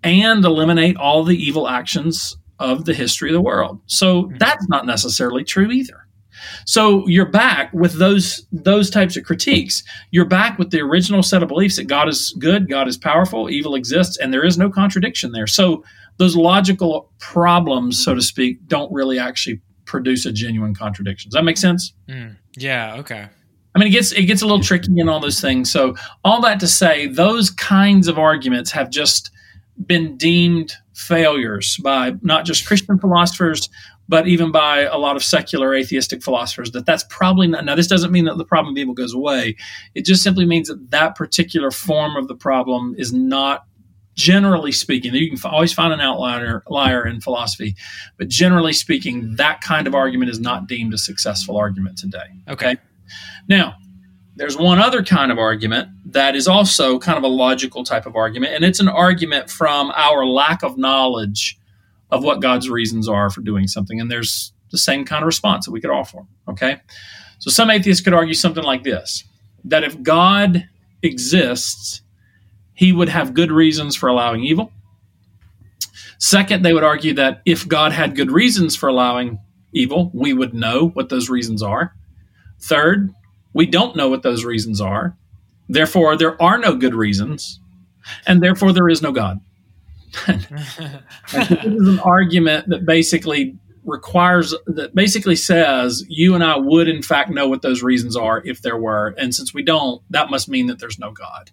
and 0.04 0.44
eliminate 0.44 0.98
all 0.98 1.24
the 1.24 1.38
evil 1.38 1.68
actions 1.68 2.36
of 2.60 2.86
the 2.86 2.94
history 2.94 3.30
of 3.30 3.34
the 3.34 3.42
world. 3.42 3.80
So 3.86 4.32
that's 4.38 4.68
not 4.68 4.86
necessarily 4.86 5.44
true 5.44 5.72
either. 5.72 6.04
So 6.66 7.08
you're 7.08 7.30
back 7.30 7.72
with 7.74 7.94
those 7.94 8.46
those 8.52 8.90
types 8.90 9.16
of 9.16 9.24
critiques. 9.24 9.84
You're 10.12 10.26
back 10.26 10.58
with 10.60 10.72
the 10.72 10.82
original 10.82 11.24
set 11.24 11.44
of 11.44 11.50
beliefs 11.50 11.78
that 11.78 11.88
God 11.88 12.10
is 12.10 12.36
good, 12.40 12.70
God 12.70 12.88
is 12.88 12.98
powerful, 12.98 13.50
evil 13.50 13.76
exists, 13.76 14.18
and 14.18 14.34
there 14.34 14.44
is 14.44 14.58
no 14.58 14.70
contradiction 14.70 15.32
there. 15.32 15.48
So 15.48 15.84
those 16.18 16.36
logical 16.36 17.12
problems, 17.20 18.04
so 18.04 18.14
to 18.14 18.22
speak, 18.22 18.68
don't 18.68 18.92
really 18.92 19.20
actually 19.20 19.62
produce 19.86 20.26
a 20.26 20.32
genuine 20.32 20.76
contradiction. 20.76 21.30
Does 21.30 21.36
that 21.36 21.44
make 21.44 21.58
sense? 21.58 21.94
Mm, 22.10 22.38
yeah. 22.58 22.96
Okay. 22.96 23.28
I 23.76 23.80
mean, 23.80 23.88
it 23.88 23.92
gets 23.92 24.12
it 24.12 24.24
gets 24.24 24.42
a 24.42 24.46
little 24.46 24.64
tricky 24.64 24.92
in 24.98 25.10
all 25.10 25.20
those 25.20 25.42
things. 25.42 25.72
So 25.72 25.96
all 26.24 26.42
that 26.42 26.60
to 26.60 26.68
say, 26.68 27.08
those 27.08 27.50
kinds 27.50 28.08
of 28.08 28.20
arguments 28.20 28.72
have 28.72 28.90
just 28.90 29.32
been 29.88 30.16
deemed 30.18 30.74
failures 30.94 31.78
by 31.84 32.14
not 32.22 32.46
just 32.46 32.68
Christian 32.68 33.00
philosophers, 33.00 33.70
but 34.08 34.28
even 34.28 34.52
by 34.52 34.82
a 34.82 34.98
lot 34.98 35.16
of 35.16 35.24
secular 35.24 35.74
atheistic 35.74 36.22
philosophers. 36.22 36.72
That 36.72 36.86
that's 36.86 37.06
probably 37.10 37.48
not. 37.48 37.66
Now, 37.66 37.76
this 37.76 37.88
doesn't 37.88 38.12
mean 38.12 38.26
that 38.26 38.38
the 38.38 38.46
problem 38.46 38.76
of 38.76 38.78
evil 38.78 38.94
goes 38.94 39.14
away. 39.14 39.56
It 39.96 40.06
just 40.06 40.22
simply 40.22 40.46
means 40.46 40.68
that 40.68 40.92
that 40.92 41.16
particular 41.16 41.72
form 41.72 42.16
of 42.16 42.28
the 42.28 42.36
problem 42.36 42.94
is 42.98 43.12
not 43.12 43.66
generally 44.16 44.72
speaking, 44.72 45.14
you 45.16 45.36
can 45.36 45.52
always 45.52 45.74
find 45.74 45.92
an 45.92 46.00
outlier 46.00 46.64
liar 46.68 47.06
in 47.06 47.20
philosophy, 47.20 47.76
but 48.18 48.28
generally 48.28 48.74
speaking, 48.74 49.36
that 49.38 49.62
kind 49.62 49.88
of 49.88 49.96
argument 49.96 50.30
is 50.30 50.40
not 50.40 50.68
deemed 50.68 50.94
a 50.94 50.98
successful 50.98 51.58
argument 51.58 51.98
today. 51.98 52.28
Okay. 52.48 52.78
Now, 53.48 53.76
there's 54.36 54.58
one 54.58 54.80
other 54.80 55.04
kind 55.04 55.32
of 55.32 55.38
argument 55.38 55.90
that 56.06 56.36
is 56.36 56.48
also 56.48 56.98
kind 57.00 57.18
of 57.18 57.24
a 57.24 57.28
logical 57.28 57.84
type 57.84 58.06
of 58.06 58.16
argument, 58.16 58.54
and 58.54 58.64
it's 58.64 58.80
an 58.80 58.88
argument 58.88 59.50
from 59.50 59.92
our 59.96 60.26
lack 60.26 60.64
of 60.64 60.78
knowledge 60.78 61.58
of 62.10 62.24
what 62.24 62.42
God's 62.42 62.70
reasons 62.70 63.10
are 63.10 63.30
for 63.30 63.42
doing 63.42 63.68
something. 63.68 64.00
And 64.00 64.10
there's 64.10 64.54
the 64.72 64.78
same 64.78 65.06
kind 65.06 65.24
of 65.24 65.28
response 65.28 65.66
that 65.66 65.72
we 65.72 65.82
could 65.82 65.92
offer. 65.92 66.20
Okay. 66.48 66.80
So 67.40 67.50
some 67.50 67.70
atheists 67.70 68.04
could 68.04 68.14
argue 68.14 68.34
something 68.34 68.64
like 68.64 68.84
this 68.84 69.24
that 69.66 69.84
if 69.84 70.02
God 70.02 70.68
exists, 71.02 72.02
he 72.74 72.92
would 72.92 73.10
have 73.10 73.34
good 73.34 73.52
reasons 73.52 73.96
for 73.96 74.10
allowing 74.10 74.44
evil. 74.44 74.72
Second, 76.18 76.64
they 76.64 76.74
would 76.74 76.84
argue 76.84 77.14
that 77.14 77.42
if 77.46 77.68
God 77.68 77.92
had 77.92 78.16
good 78.16 78.32
reasons 78.32 78.76
for 78.76 78.90
allowing 78.90 79.40
evil, 79.74 80.12
we 80.14 80.34
would 80.34 80.54
know 80.54 80.90
what 80.90 81.10
those 81.10 81.30
reasons 81.30 81.62
are. 81.62 81.94
Third, 82.64 83.14
we 83.54 83.66
don't 83.66 83.96
know 83.96 84.10
what 84.10 84.24
those 84.24 84.46
reasons 84.46 84.80
are. 84.80 85.18
Therefore, 85.68 86.16
there 86.16 86.42
are 86.42 86.58
no 86.58 86.76
good 86.76 86.96
reasons, 86.96 87.60
and 88.26 88.42
therefore 88.42 88.72
there 88.72 88.88
is 88.88 89.02
no 89.02 89.12
God. 89.12 89.42
this 90.28 91.52
is 91.52 91.88
an 91.88 92.00
argument 92.00 92.70
that 92.70 92.86
basically 92.86 93.58
requires 93.84 94.56
that 94.66 94.96
basically 94.96 95.36
says 95.36 96.06
you 96.08 96.36
and 96.36 96.44
I 96.44 96.58
would 96.58 96.88
in 96.88 97.02
fact 97.02 97.30
know 97.32 97.50
what 97.50 97.62
those 97.64 97.84
reasons 97.84 98.16
are 98.16 98.42
if 98.46 98.62
there 98.62 98.78
were, 98.78 99.14
and 99.18 99.36
since 99.36 99.54
we 99.54 99.64
don't, 99.64 100.02
that 100.10 100.30
must 100.30 100.48
mean 100.48 100.68
that 100.68 100.80
there's 100.80 101.00
no 101.00 101.12
God. 101.12 101.52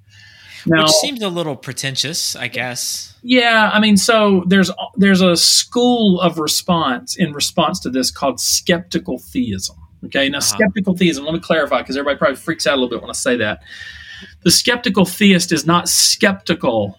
Now, 0.67 0.83
Which 0.83 0.93
seems 0.93 1.23
a 1.23 1.29
little 1.29 1.57
pretentious, 1.57 2.37
I 2.37 2.49
guess. 2.49 3.15
Yeah, 3.23 3.71
I 3.73 3.81
mean, 3.81 3.97
so 3.97 4.45
there's 4.47 4.71
there's 4.97 5.23
a 5.23 5.37
school 5.37 6.21
of 6.21 6.39
response 6.39 7.17
in 7.17 7.33
response 7.33 7.81
to 7.81 7.91
this 7.91 8.11
called 8.11 8.41
skeptical 8.41 9.19
theism. 9.19 9.77
Okay, 10.07 10.29
now 10.29 10.39
uh-huh. 10.39 10.47
skeptical 10.47 10.97
theism. 10.97 11.25
Let 11.25 11.35
me 11.35 11.41
clarify 11.41 11.79
because 11.79 11.97
everybody 11.97 12.19
probably 12.19 12.37
freaks 12.37 12.67
out 12.67 12.75
a 12.75 12.81
little 12.81 12.89
bit 12.89 13.01
when 13.03 13.11
I 13.11 13.15
say 13.15 13.37
that. 13.37 13.63
The 14.43 14.51
skeptical 14.51 15.05
theist 15.05 15.53
is 15.53 15.67
not 15.67 15.89
skeptical 15.89 16.97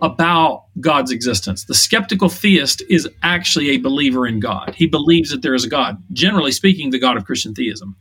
about 0.00 0.64
God's 0.80 1.10
existence. 1.10 1.64
The 1.64 1.74
skeptical 1.74 2.28
theist 2.28 2.82
is 2.88 3.08
actually 3.22 3.70
a 3.70 3.78
believer 3.78 4.26
in 4.26 4.38
God. 4.40 4.74
He 4.74 4.86
believes 4.86 5.30
that 5.30 5.42
there 5.42 5.54
is 5.54 5.64
a 5.64 5.68
God. 5.68 6.02
Generally 6.12 6.52
speaking, 6.52 6.90
the 6.90 6.98
God 6.98 7.16
of 7.16 7.24
Christian 7.24 7.54
theism. 7.54 7.96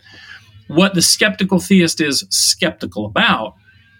What 0.67 0.93
the 0.93 1.01
skeptical 1.01 1.59
theist 1.59 2.01
is 2.01 2.25
skeptical 2.29 3.05
about 3.05 3.55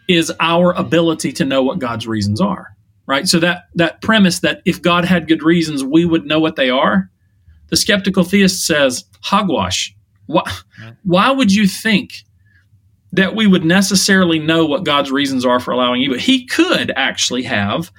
is 0.08 0.32
our 0.40 0.74
ability 0.74 1.32
to 1.34 1.46
know 1.46 1.64
what 1.64 1.80
God's 1.80 2.08
reasons 2.08 2.40
are. 2.40 2.76
Right? 3.08 3.28
So 3.28 3.40
that 3.40 3.64
that 3.76 4.02
premise 4.02 4.42
that 4.42 4.62
if 4.66 4.82
God 4.82 5.06
had 5.06 5.28
good 5.28 5.42
reasons, 5.42 5.84
we 5.84 6.06
would 6.06 6.26
know 6.26 6.40
what 6.40 6.58
they 6.58 6.70
are. 6.70 7.10
The 7.70 7.78
skeptical 7.78 8.24
theist 8.24 8.66
says, 8.66 9.06
hogwash. 9.22 9.96
Why, 10.28 10.44
why 11.04 11.32
would 11.32 11.54
you 11.54 11.68
think 11.68 12.24
that 13.14 13.36
we 13.36 13.48
would 13.48 13.66
necessarily 13.66 14.40
know 14.40 14.66
what 14.66 14.86
God's 14.86 15.12
reasons 15.12 15.46
are 15.46 15.60
for 15.60 15.72
allowing 15.72 16.02
evil? 16.02 16.18
He 16.18 16.46
could 16.46 16.92
actually 16.96 17.44
have 17.44 17.92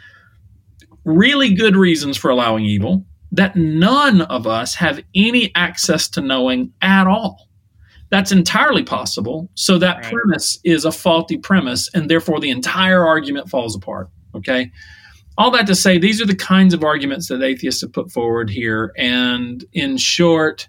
really 1.04 1.54
good 1.54 1.74
reasons 1.74 2.16
for 2.16 2.30
allowing 2.30 2.64
evil 2.64 3.04
that 3.32 3.56
none 3.56 4.22
of 4.22 4.46
us 4.46 4.74
have 4.74 5.02
any 5.14 5.52
access 5.54 6.08
to 6.08 6.20
knowing 6.20 6.72
at 6.80 7.06
all. 7.06 7.48
That's 8.10 8.32
entirely 8.32 8.82
possible. 8.82 9.50
So 9.54 9.78
that 9.78 10.02
right. 10.02 10.12
premise 10.12 10.58
is 10.64 10.84
a 10.84 10.92
faulty 10.92 11.36
premise, 11.36 11.90
and 11.92 12.10
therefore 12.10 12.40
the 12.40 12.50
entire 12.50 13.04
argument 13.04 13.50
falls 13.50 13.76
apart. 13.76 14.08
Okay. 14.34 14.70
All 15.36 15.50
that 15.52 15.66
to 15.66 15.74
say, 15.74 15.98
these 15.98 16.20
are 16.20 16.26
the 16.26 16.34
kinds 16.34 16.74
of 16.74 16.82
arguments 16.82 17.28
that 17.28 17.42
atheists 17.42 17.82
have 17.82 17.92
put 17.92 18.10
forward 18.10 18.50
here. 18.50 18.92
And 18.96 19.64
in 19.72 19.96
short, 19.96 20.68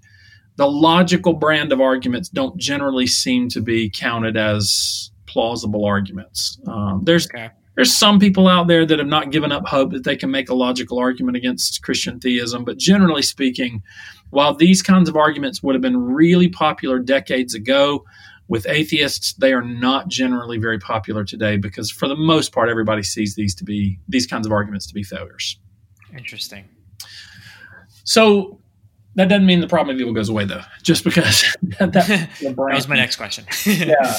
the 0.59 0.69
logical 0.69 1.31
brand 1.31 1.71
of 1.71 1.79
arguments 1.79 2.27
don't 2.27 2.57
generally 2.57 3.07
seem 3.07 3.47
to 3.47 3.61
be 3.61 3.89
counted 3.89 4.35
as 4.35 5.09
plausible 5.25 5.85
arguments. 5.85 6.59
Um, 6.67 6.99
there's 7.05 7.27
okay. 7.27 7.49
there's 7.77 7.95
some 7.95 8.19
people 8.19 8.45
out 8.45 8.67
there 8.67 8.85
that 8.85 8.99
have 8.99 9.07
not 9.07 9.31
given 9.31 9.53
up 9.53 9.65
hope 9.65 9.93
that 9.93 10.03
they 10.03 10.17
can 10.17 10.29
make 10.29 10.49
a 10.49 10.53
logical 10.53 10.99
argument 10.99 11.37
against 11.37 11.81
Christian 11.81 12.19
theism, 12.19 12.65
but 12.65 12.77
generally 12.77 13.21
speaking, 13.21 13.81
while 14.31 14.53
these 14.53 14.81
kinds 14.81 15.07
of 15.07 15.15
arguments 15.15 15.63
would 15.63 15.75
have 15.75 15.81
been 15.81 15.97
really 15.97 16.49
popular 16.49 16.99
decades 16.99 17.55
ago, 17.55 18.03
with 18.49 18.67
atheists, 18.67 19.35
they 19.35 19.53
are 19.53 19.61
not 19.61 20.09
generally 20.09 20.57
very 20.57 20.79
popular 20.79 21.23
today 21.23 21.55
because, 21.55 21.89
for 21.89 22.09
the 22.09 22.17
most 22.17 22.51
part, 22.51 22.67
everybody 22.67 23.03
sees 23.03 23.35
these 23.35 23.55
to 23.55 23.63
be 23.63 23.97
these 24.09 24.27
kinds 24.27 24.45
of 24.45 24.51
arguments 24.51 24.87
to 24.87 24.93
be 24.93 25.03
failures. 25.03 25.57
Interesting. 26.17 26.65
So 28.03 28.59
that 29.15 29.27
doesn't 29.27 29.45
mean 29.45 29.59
the 29.59 29.67
problem 29.67 29.95
of 29.95 30.01
evil 30.01 30.13
goes 30.13 30.29
away, 30.29 30.45
though. 30.45 30.61
Just 30.83 31.03
because 31.03 31.43
that, 31.79 31.91
that 31.93 32.55
was 32.55 32.87
my 32.87 32.95
next 32.95 33.15
question. 33.15 33.45
yeah, 33.65 34.17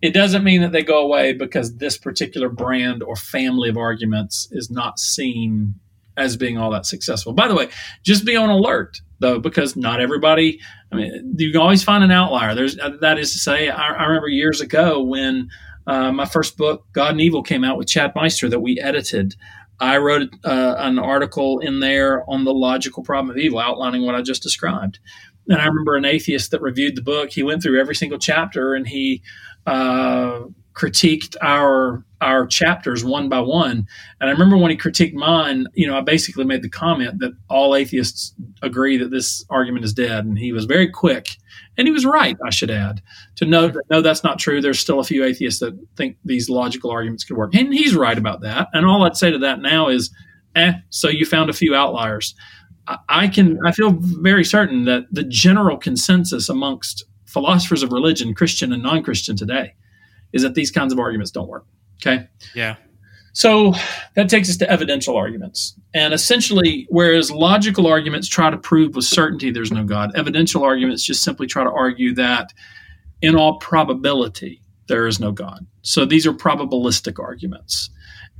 it 0.00 0.12
doesn't 0.12 0.44
mean 0.44 0.60
that 0.62 0.72
they 0.72 0.82
go 0.82 0.98
away 1.02 1.32
because 1.32 1.76
this 1.76 1.96
particular 1.96 2.48
brand 2.48 3.02
or 3.02 3.16
family 3.16 3.68
of 3.68 3.76
arguments 3.76 4.48
is 4.50 4.70
not 4.70 4.98
seen 4.98 5.74
as 6.16 6.36
being 6.36 6.58
all 6.58 6.70
that 6.70 6.84
successful. 6.84 7.32
By 7.32 7.48
the 7.48 7.54
way, 7.54 7.68
just 8.02 8.24
be 8.24 8.36
on 8.36 8.50
alert 8.50 9.00
though, 9.20 9.38
because 9.38 9.76
not 9.76 10.00
everybody. 10.00 10.60
I 10.90 10.96
mean, 10.96 11.34
you 11.38 11.52
can 11.52 11.60
always 11.60 11.82
find 11.82 12.04
an 12.04 12.10
outlier. 12.10 12.54
There's 12.54 12.76
that 12.76 13.18
is 13.18 13.32
to 13.32 13.38
say, 13.38 13.68
I, 13.68 13.92
I 13.92 14.04
remember 14.04 14.28
years 14.28 14.60
ago 14.60 15.02
when 15.02 15.48
uh, 15.86 16.12
my 16.12 16.26
first 16.26 16.56
book, 16.56 16.84
God 16.92 17.12
and 17.12 17.20
Evil, 17.20 17.42
came 17.42 17.64
out 17.64 17.78
with 17.78 17.88
Chad 17.88 18.12
Meister 18.14 18.48
that 18.48 18.60
we 18.60 18.78
edited. 18.78 19.34
I 19.82 19.98
wrote 19.98 20.30
uh, 20.44 20.76
an 20.78 21.00
article 21.00 21.58
in 21.58 21.80
there 21.80 22.28
on 22.30 22.44
the 22.44 22.54
logical 22.54 23.02
problem 23.02 23.30
of 23.30 23.36
evil, 23.36 23.58
outlining 23.58 24.06
what 24.06 24.14
I 24.14 24.22
just 24.22 24.42
described. 24.42 25.00
And 25.48 25.60
I 25.60 25.66
remember 25.66 25.96
an 25.96 26.04
atheist 26.04 26.52
that 26.52 26.62
reviewed 26.62 26.94
the 26.94 27.02
book. 27.02 27.30
He 27.30 27.42
went 27.42 27.64
through 27.64 27.80
every 27.80 27.96
single 27.96 28.18
chapter 28.18 28.74
and 28.74 28.86
he 28.86 29.22
uh, 29.66 30.42
critiqued 30.74 31.34
our 31.42 32.04
our 32.20 32.46
chapters 32.46 33.04
one 33.04 33.28
by 33.28 33.40
one. 33.40 33.88
And 34.20 34.30
I 34.30 34.32
remember 34.32 34.56
when 34.56 34.70
he 34.70 34.76
critiqued 34.76 35.14
mine, 35.14 35.66
you 35.74 35.88
know, 35.88 35.98
I 35.98 36.00
basically 36.02 36.44
made 36.44 36.62
the 36.62 36.68
comment 36.68 37.18
that 37.18 37.32
all 37.50 37.74
atheists 37.74 38.32
agree 38.62 38.96
that 38.98 39.10
this 39.10 39.44
argument 39.50 39.84
is 39.84 39.92
dead. 39.92 40.24
And 40.24 40.38
he 40.38 40.52
was 40.52 40.64
very 40.64 40.88
quick, 40.88 41.36
and 41.78 41.88
he 41.88 41.92
was 41.92 42.04
right, 42.04 42.36
I 42.44 42.50
should 42.50 42.70
add, 42.70 43.02
to 43.36 43.46
know 43.46 43.68
that 43.68 43.82
no, 43.90 44.02
that's 44.02 44.22
not 44.22 44.38
true. 44.38 44.60
There's 44.60 44.78
still 44.78 45.00
a 45.00 45.04
few 45.04 45.24
atheists 45.24 45.60
that 45.60 45.78
think 45.96 46.16
these 46.24 46.50
logical 46.50 46.90
arguments 46.90 47.24
could 47.24 47.36
work. 47.36 47.54
And 47.54 47.72
he's 47.72 47.94
right 47.94 48.18
about 48.18 48.42
that. 48.42 48.68
And 48.72 48.84
all 48.86 49.04
I'd 49.04 49.16
say 49.16 49.30
to 49.30 49.38
that 49.38 49.60
now 49.60 49.88
is, 49.88 50.10
eh, 50.54 50.74
so 50.90 51.08
you 51.08 51.24
found 51.24 51.48
a 51.48 51.54
few 51.54 51.74
outliers. 51.74 52.34
I 53.08 53.28
can, 53.28 53.58
I 53.64 53.72
feel 53.72 53.92
very 53.92 54.44
certain 54.44 54.84
that 54.84 55.04
the 55.10 55.22
general 55.22 55.78
consensus 55.78 56.48
amongst 56.48 57.04
philosophers 57.26 57.82
of 57.82 57.92
religion, 57.92 58.34
Christian 58.34 58.72
and 58.72 58.82
non 58.82 59.02
Christian 59.02 59.36
today, 59.36 59.74
is 60.32 60.42
that 60.42 60.54
these 60.54 60.70
kinds 60.70 60.92
of 60.92 60.98
arguments 60.98 61.30
don't 61.30 61.48
work. 61.48 61.64
Okay. 62.04 62.28
Yeah. 62.54 62.76
So 63.32 63.72
that 64.14 64.28
takes 64.28 64.50
us 64.50 64.58
to 64.58 64.70
evidential 64.70 65.16
arguments. 65.16 65.74
And 65.94 66.12
essentially, 66.12 66.86
whereas 66.90 67.30
logical 67.30 67.86
arguments 67.86 68.28
try 68.28 68.50
to 68.50 68.58
prove 68.58 68.94
with 68.94 69.06
certainty 69.06 69.50
there's 69.50 69.72
no 69.72 69.84
God, 69.84 70.12
evidential 70.14 70.62
arguments 70.62 71.02
just 71.02 71.24
simply 71.24 71.46
try 71.46 71.64
to 71.64 71.70
argue 71.70 72.14
that 72.14 72.52
in 73.22 73.34
all 73.34 73.58
probability 73.58 74.60
there 74.88 75.06
is 75.06 75.18
no 75.18 75.32
God. 75.32 75.66
So 75.82 76.04
these 76.04 76.26
are 76.26 76.32
probabilistic 76.32 77.22
arguments. 77.22 77.88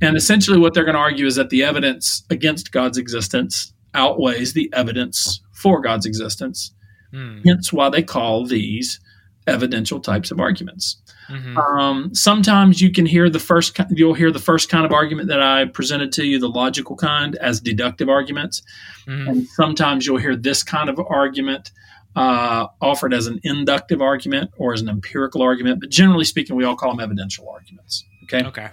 And 0.01 0.17
essentially, 0.17 0.59
what 0.59 0.73
they're 0.73 0.83
going 0.83 0.95
to 0.95 0.99
argue 0.99 1.25
is 1.25 1.35
that 1.35 1.49
the 1.49 1.63
evidence 1.63 2.23
against 2.29 2.71
God's 2.71 2.97
existence 2.97 3.73
outweighs 3.93 4.53
the 4.53 4.71
evidence 4.73 5.41
for 5.53 5.81
God's 5.81 6.05
existence. 6.05 6.73
Hmm. 7.11 7.39
Hence, 7.45 7.71
why 7.71 7.89
they 7.89 8.03
call 8.03 8.45
these 8.45 8.99
evidential 9.47 9.99
types 9.99 10.31
of 10.31 10.39
arguments. 10.39 10.97
Mm-hmm. 11.29 11.57
Um, 11.57 12.13
sometimes 12.13 12.81
you 12.81 12.91
can 12.91 13.05
hear 13.05 13.29
the 13.29 13.39
first, 13.39 13.79
you'll 13.89 14.13
hear 14.13 14.31
the 14.31 14.39
first 14.39 14.69
kind 14.69 14.85
of 14.85 14.91
argument 14.91 15.29
that 15.29 15.41
I 15.41 15.65
presented 15.65 16.11
to 16.13 16.25
you, 16.25 16.39
the 16.39 16.49
logical 16.49 16.95
kind, 16.95 17.35
as 17.35 17.61
deductive 17.61 18.09
arguments. 18.09 18.61
Mm-hmm. 19.07 19.27
And 19.27 19.47
sometimes 19.47 20.05
you'll 20.05 20.17
hear 20.17 20.35
this 20.35 20.63
kind 20.63 20.89
of 20.89 20.99
argument 20.99 21.71
uh, 22.15 22.67
offered 22.81 23.13
as 23.13 23.27
an 23.27 23.39
inductive 23.43 24.01
argument 24.01 24.51
or 24.57 24.73
as 24.73 24.81
an 24.81 24.89
empirical 24.89 25.41
argument. 25.41 25.79
But 25.79 25.89
generally 25.89 26.25
speaking, 26.25 26.55
we 26.55 26.63
all 26.63 26.75
call 26.75 26.91
them 26.91 26.99
evidential 26.99 27.49
arguments. 27.49 28.05
Okay. 28.23 28.43
Okay. 28.43 28.69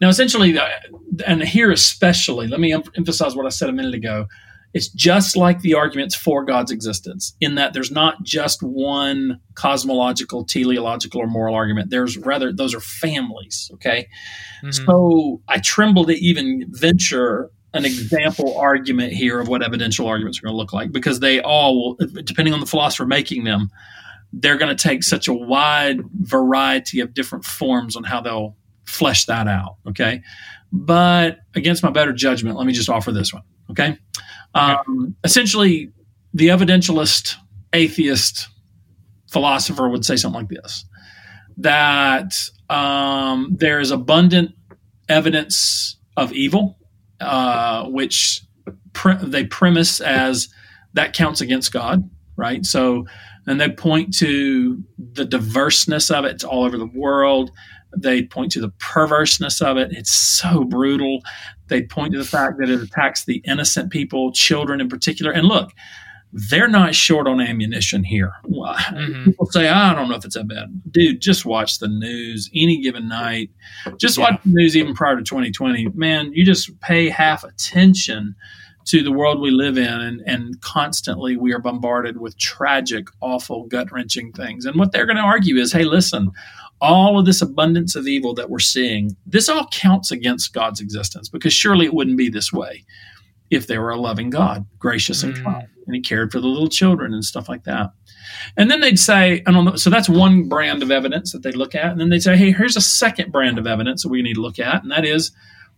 Now, 0.00 0.08
essentially, 0.08 0.56
uh, 0.58 0.68
and 1.26 1.42
here 1.42 1.70
especially, 1.70 2.46
let 2.46 2.60
me 2.60 2.72
em- 2.72 2.82
emphasize 2.96 3.34
what 3.34 3.46
I 3.46 3.50
said 3.50 3.68
a 3.68 3.72
minute 3.72 3.94
ago. 3.94 4.26
It's 4.74 4.88
just 4.88 5.36
like 5.36 5.60
the 5.60 5.74
arguments 5.74 6.14
for 6.14 6.44
God's 6.44 6.70
existence, 6.70 7.36
in 7.40 7.56
that 7.56 7.74
there's 7.74 7.90
not 7.90 8.22
just 8.22 8.62
one 8.62 9.38
cosmological, 9.54 10.44
teleological, 10.44 11.20
or 11.20 11.26
moral 11.26 11.54
argument. 11.54 11.90
There's 11.90 12.16
rather, 12.16 12.52
those 12.52 12.74
are 12.74 12.80
families, 12.80 13.70
okay? 13.74 14.08
Mm-hmm. 14.62 14.70
So 14.70 15.42
I 15.48 15.58
tremble 15.58 16.06
to 16.06 16.14
even 16.14 16.64
venture 16.70 17.50
an 17.74 17.84
example 17.84 18.56
argument 18.58 19.12
here 19.12 19.40
of 19.40 19.48
what 19.48 19.62
evidential 19.62 20.06
arguments 20.06 20.38
are 20.38 20.42
going 20.42 20.52
to 20.52 20.58
look 20.58 20.72
like 20.72 20.92
because 20.92 21.20
they 21.20 21.40
all 21.40 21.96
will, 21.98 22.06
depending 22.24 22.54
on 22.54 22.60
the 22.60 22.66
philosopher 22.66 23.06
making 23.06 23.44
them, 23.44 23.70
they're 24.32 24.58
going 24.58 24.74
to 24.74 24.82
take 24.82 25.02
such 25.02 25.28
a 25.28 25.34
wide 25.34 26.00
variety 26.20 27.00
of 27.00 27.12
different 27.12 27.44
forms 27.44 27.96
on 27.96 28.04
how 28.04 28.20
they'll 28.20 28.56
flesh 28.84 29.26
that 29.26 29.48
out. 29.48 29.76
Okay. 29.86 30.22
But 30.72 31.40
against 31.54 31.82
my 31.82 31.90
better 31.90 32.12
judgment, 32.12 32.56
let 32.56 32.66
me 32.66 32.72
just 32.72 32.88
offer 32.88 33.12
this 33.12 33.32
one. 33.32 33.42
Okay. 33.72 33.98
Um, 34.54 35.16
essentially, 35.24 35.90
the 36.34 36.48
evidentialist 36.48 37.34
atheist 37.72 38.48
philosopher 39.30 39.88
would 39.88 40.04
say 40.04 40.16
something 40.16 40.42
like 40.42 40.48
this 40.48 40.84
that 41.58 42.32
um, 42.70 43.54
there 43.58 43.80
is 43.80 43.90
abundant 43.90 44.52
evidence 45.08 45.96
of 46.16 46.32
evil, 46.32 46.78
uh, 47.20 47.84
which 47.86 48.42
pre- 48.92 49.16
they 49.16 49.44
premise 49.44 50.00
as 50.00 50.48
that 50.94 51.12
counts 51.12 51.40
against 51.40 51.72
God, 51.72 52.08
right? 52.36 52.64
So, 52.64 53.06
and 53.46 53.60
they 53.60 53.70
point 53.70 54.16
to 54.18 54.82
the 54.98 55.24
diverseness 55.24 56.10
of 56.10 56.24
it. 56.24 56.32
It's 56.32 56.44
all 56.44 56.64
over 56.64 56.78
the 56.78 56.86
world. 56.86 57.50
They 57.96 58.22
point 58.22 58.52
to 58.52 58.60
the 58.60 58.70
perverseness 58.78 59.60
of 59.60 59.76
it. 59.76 59.92
It's 59.92 60.12
so 60.12 60.64
brutal. 60.64 61.20
They 61.68 61.82
point 61.82 62.12
to 62.12 62.18
the 62.18 62.24
fact 62.24 62.58
that 62.58 62.70
it 62.70 62.80
attacks 62.80 63.24
the 63.24 63.42
innocent 63.46 63.90
people, 63.90 64.32
children 64.32 64.80
in 64.80 64.88
particular. 64.88 65.32
And 65.32 65.46
look, 65.46 65.72
they're 66.32 66.68
not 66.68 66.94
short 66.94 67.28
on 67.28 67.40
ammunition 67.40 68.04
here. 68.04 68.32
Mm-hmm. 68.46 69.24
People 69.24 69.46
say, 69.46 69.68
I 69.68 69.94
don't 69.94 70.08
know 70.08 70.16
if 70.16 70.24
it's 70.24 70.34
that 70.34 70.48
bad. 70.48 70.80
Dude, 70.90 71.20
just 71.20 71.44
watch 71.44 71.78
the 71.78 71.88
news 71.88 72.50
any 72.54 72.80
given 72.80 73.06
night. 73.06 73.50
Just 73.98 74.16
yeah. 74.16 74.30
watch 74.30 74.40
the 74.42 74.50
news 74.50 74.76
even 74.76 74.94
prior 74.94 75.16
to 75.16 75.22
2020. 75.22 75.88
Man, 75.94 76.32
you 76.32 76.44
just 76.44 76.78
pay 76.80 77.10
half 77.10 77.44
attention 77.44 78.34
to 78.86 79.02
the 79.02 79.12
world 79.12 79.40
we 79.40 79.50
live 79.50 79.78
in, 79.78 79.86
and, 79.86 80.20
and 80.26 80.60
constantly 80.60 81.36
we 81.36 81.52
are 81.52 81.60
bombarded 81.60 82.18
with 82.18 82.36
tragic, 82.38 83.06
awful, 83.20 83.66
gut 83.66 83.92
wrenching 83.92 84.32
things. 84.32 84.64
And 84.64 84.76
what 84.76 84.90
they're 84.90 85.06
going 85.06 85.18
to 85.18 85.22
argue 85.22 85.56
is 85.56 85.72
hey, 85.72 85.84
listen, 85.84 86.30
all 86.82 87.16
of 87.16 87.24
this 87.24 87.40
abundance 87.40 87.94
of 87.94 88.08
evil 88.08 88.34
that 88.34 88.50
we're 88.50 88.58
seeing, 88.58 89.16
this 89.24 89.48
all 89.48 89.68
counts 89.68 90.10
against 90.10 90.52
God's 90.52 90.80
existence 90.80 91.28
because 91.28 91.52
surely 91.52 91.86
it 91.86 91.94
wouldn't 91.94 92.18
be 92.18 92.28
this 92.28 92.52
way 92.52 92.84
if 93.50 93.68
they 93.68 93.78
were 93.78 93.90
a 93.90 94.00
loving 94.00 94.30
God, 94.30 94.66
gracious 94.78 95.22
and 95.22 95.34
mm. 95.34 95.44
kind, 95.44 95.68
and 95.86 95.94
He 95.94 96.02
cared 96.02 96.32
for 96.32 96.40
the 96.40 96.48
little 96.48 96.68
children 96.68 97.14
and 97.14 97.24
stuff 97.24 97.48
like 97.48 97.64
that. 97.64 97.92
And 98.56 98.68
then 98.68 98.80
they'd 98.80 98.98
say, 98.98 99.42
and 99.46 99.68
the, 99.68 99.76
so 99.76 99.90
that's 99.90 100.08
one 100.08 100.48
brand 100.48 100.82
of 100.82 100.90
evidence 100.90 101.30
that 101.32 101.42
they 101.42 101.52
look 101.52 101.74
at. 101.74 101.92
And 101.92 102.00
then 102.00 102.08
they'd 102.08 102.22
say, 102.22 102.36
hey, 102.36 102.50
here's 102.50 102.76
a 102.76 102.80
second 102.80 103.30
brand 103.30 103.58
of 103.58 103.66
evidence 103.66 104.02
that 104.02 104.08
we 104.08 104.22
need 104.22 104.34
to 104.34 104.40
look 104.40 104.58
at, 104.58 104.82
and 104.82 104.90
that 104.90 105.04
is 105.04 105.30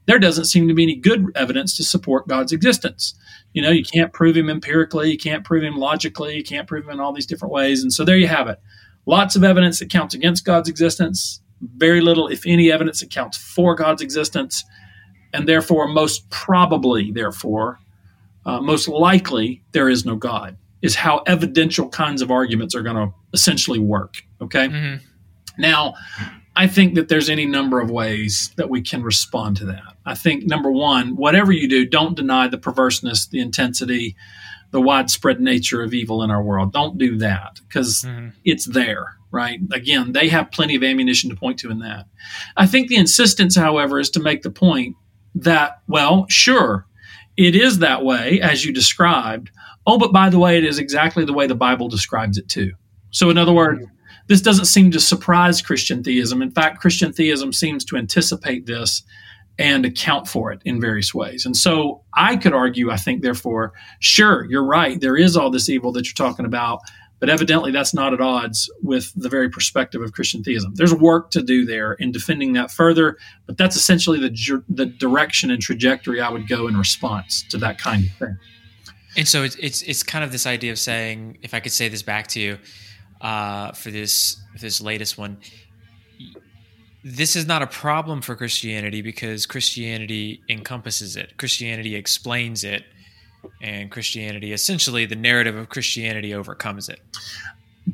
there 0.07 0.19
doesn't 0.19 0.47
seem 0.47 0.69
to 0.69 0.75
be 0.75 0.83
any 0.83 0.97
good 0.97 1.27
evidence 1.35 1.77
to 1.77 1.85
support 1.85 2.29
God's 2.29 2.53
existence. 2.53 3.15
You 3.53 3.63
know, 3.63 3.71
you 3.71 3.85
can't 3.85 4.13
prove 4.13 4.37
Him 4.37 4.49
empirically, 4.49 5.11
you 5.11 5.19
can't 5.19 5.45
prove 5.45 5.65
Him 5.65 5.77
logically, 5.77 6.37
you 6.37 6.45
can't 6.45 6.67
prove 6.67 6.85
Him 6.85 6.93
in 6.93 7.01
all 7.01 7.13
these 7.13 7.27
different 7.27 7.53
ways. 7.53 7.83
And 7.83 7.93
so 7.93 8.05
there 8.05 8.17
you 8.17 8.29
have 8.29 8.49
it. 8.49 8.59
Lots 9.07 9.37
of 9.37 9.45
evidence 9.45 9.79
that 9.79 9.91
counts 9.91 10.15
against 10.15 10.45
God's 10.45 10.69
existence, 10.69 11.41
very 11.77 12.01
little, 12.01 12.29
if 12.29 12.47
any, 12.47 12.73
evidence 12.73 13.01
that 13.01 13.11
counts 13.11 13.37
for 13.37 13.75
God's 13.75 14.03
existence, 14.03 14.65
and 15.33 15.49
therefore, 15.49 15.89
most 15.89 16.29
probably, 16.31 17.11
therefore, 17.11 17.81
uh, 18.47 18.61
most 18.61 18.89
likely, 18.89 19.63
there 19.73 19.89
is 19.89 20.05
no 20.05 20.17
God, 20.17 20.57
is 20.83 20.95
how 20.95 21.19
evidential 21.27 21.89
kinds 21.89 22.23
of 22.23 22.31
arguments 22.31 22.75
are 22.75 22.83
going 22.83 22.97
to 22.97 23.13
essentially 23.33 23.79
work. 23.79 24.23
Okay. 24.41 24.69
Mm-hmm. 24.69 25.05
Now, 25.59 25.95
I 26.57 26.67
think 26.67 26.95
that 26.95 27.09
there's 27.09 27.29
any 27.29 27.47
number 27.47 27.81
of 27.81 27.91
ways 27.91 28.53
that 28.57 28.71
we 28.71 28.81
can 28.81 29.03
respond 29.03 29.57
to 29.59 29.65
that. 29.67 29.97
I 30.07 30.15
think 30.15 30.45
number 30.45 30.71
one, 30.71 31.17
whatever 31.17 31.53
you 31.53 31.69
do, 31.69 31.85
don't 31.85 32.15
deny 32.15 32.49
the 32.49 32.59
perverseness, 32.59 33.27
the 33.27 33.41
intensity, 33.41 34.15
the 34.75 34.81
widespread 34.81 35.41
nature 35.41 35.85
of 35.85 35.95
evil 35.95 36.25
in 36.25 36.33
our 36.33 36.43
world. 36.43 36.73
Don't 36.73 36.99
do 36.99 37.17
that 37.19 37.61
because 37.69 38.03
mm-hmm. 38.03 38.31
it's 38.45 38.65
there, 38.65 39.07
right? 39.31 39.61
Again, 39.73 40.11
they 40.11 40.29
have 40.29 40.51
plenty 40.51 40.75
of 40.75 40.83
ammunition 40.83 41.31
to 41.31 41.37
point 41.37 41.61
to 41.61 41.71
in 41.71 41.79
that. 41.79 42.07
I 42.57 42.67
think 42.67 42.89
the 42.89 42.97
insistence, 42.97 43.55
however, 43.55 44.01
is 44.01 44.11
to 44.11 44.21
make 44.21 44.43
the 44.43 44.51
point 44.51 44.97
that, 45.37 45.81
well, 45.87 46.27
sure, 46.29 46.87
it 47.37 47.55
is 47.55 47.79
that 47.79 48.05
way 48.05 48.41
as 48.41 48.65
you 48.65 48.73
described. 48.73 49.53
Oh, 49.87 49.97
but 49.97 50.13
by 50.13 50.29
the 50.29 50.41
way, 50.41 50.59
it 50.59 50.65
is 50.65 50.81
exactly 50.81 51.25
the 51.25 51.33
way 51.33 51.47
the 51.47 51.55
Bible 51.55 51.89
describes 51.89 52.37
it 52.37 52.49
too. 52.49 52.73
So, 53.13 53.31
in 53.31 53.39
other 53.39 53.53
words, 53.53 53.81
this 54.27 54.41
doesn't 54.41 54.65
seem 54.65 54.91
to 54.91 54.99
surprise 54.99 55.63
Christian 55.63 56.03
theism. 56.03 56.43
In 56.43 56.51
fact, 56.51 56.81
Christian 56.81 57.13
theism 57.13 57.53
seems 57.53 57.85
to 57.85 57.97
anticipate 57.97 58.67
this 58.67 59.05
and 59.59 59.87
account 59.87 60.27
for 60.27 60.51
it 60.53 60.61
in 60.65 60.81
various 60.81 61.15
ways. 61.15 61.47
And 61.47 61.57
so 61.57 62.03
I 62.13 62.37
could 62.37 62.53
argue, 62.53 62.91
I 62.91 62.97
think, 62.97 63.23
therefore, 63.23 63.73
sure, 64.01 64.45
you're 64.47 64.65
right. 64.65 65.01
There 65.01 65.17
is 65.17 65.37
all 65.37 65.51
this 65.51 65.69
evil 65.69 65.93
that 65.93 66.07
you're 66.07 66.29
talking 66.29 66.45
about, 66.45 66.81
but 67.21 67.31
evidently 67.31 67.71
that's 67.71 67.95
not 67.95 68.13
at 68.13 68.21
odds 68.21 68.69
with 68.83 69.13
the 69.15 69.29
very 69.29 69.49
perspective 69.49 70.03
of 70.03 70.13
Christian 70.13 70.43
theism. 70.43 70.75
There's 70.75 70.93
work 70.93 71.31
to 71.31 71.43
do 71.43 71.65
there 71.65 71.93
in 71.95 72.11
defending 72.11 72.55
that 72.55 72.71
further, 72.71 73.17
but 73.47 73.57
that's 73.57 73.77
essentially 73.77 74.19
the, 74.19 74.63
the 74.69 74.87
direction 74.87 75.51
and 75.51 75.63
trajectory 75.63 76.21
I 76.21 76.31
would 76.31 76.49
go 76.49 76.67
in 76.67 76.77
response 76.77 77.45
to 77.51 77.59
that 77.59 77.79
kind 77.79 78.07
of 78.07 78.11
thing. 78.19 78.39
And 79.17 79.29
so 79.29 79.45
it's, 79.45 79.55
it's, 79.57 79.83
it's 79.83 80.03
kind 80.03 80.25
of 80.25 80.33
this 80.33 80.47
idea 80.47 80.73
of 80.73 80.79
saying, 80.81 81.39
if 81.43 81.55
I 81.55 81.61
could 81.61 81.71
say 81.71 81.89
this 81.89 82.03
back 82.03 82.27
to 82.29 82.41
you 82.41 82.59
uh, 83.21 83.71
for 83.71 83.93
this, 83.93 84.37
this 84.61 84.81
latest 84.81 85.17
one, 85.17 85.39
this 87.05 87.37
is 87.37 87.47
not 87.47 87.61
a 87.61 87.67
problem 87.67 88.23
for 88.23 88.35
Christianity 88.35 89.03
because 89.03 89.45
Christianity 89.45 90.43
encompasses 90.49 91.17
it. 91.17 91.37
Christianity 91.37 91.95
explains 91.95 92.65
it, 92.65 92.85
and 93.61 93.91
Christianity 93.91 94.55
essentially 94.55 95.05
the 95.05 95.15
narrative 95.15 95.55
of 95.55 95.69
Christianity 95.69 96.35
overcomes 96.35 96.89
it. 96.89 97.01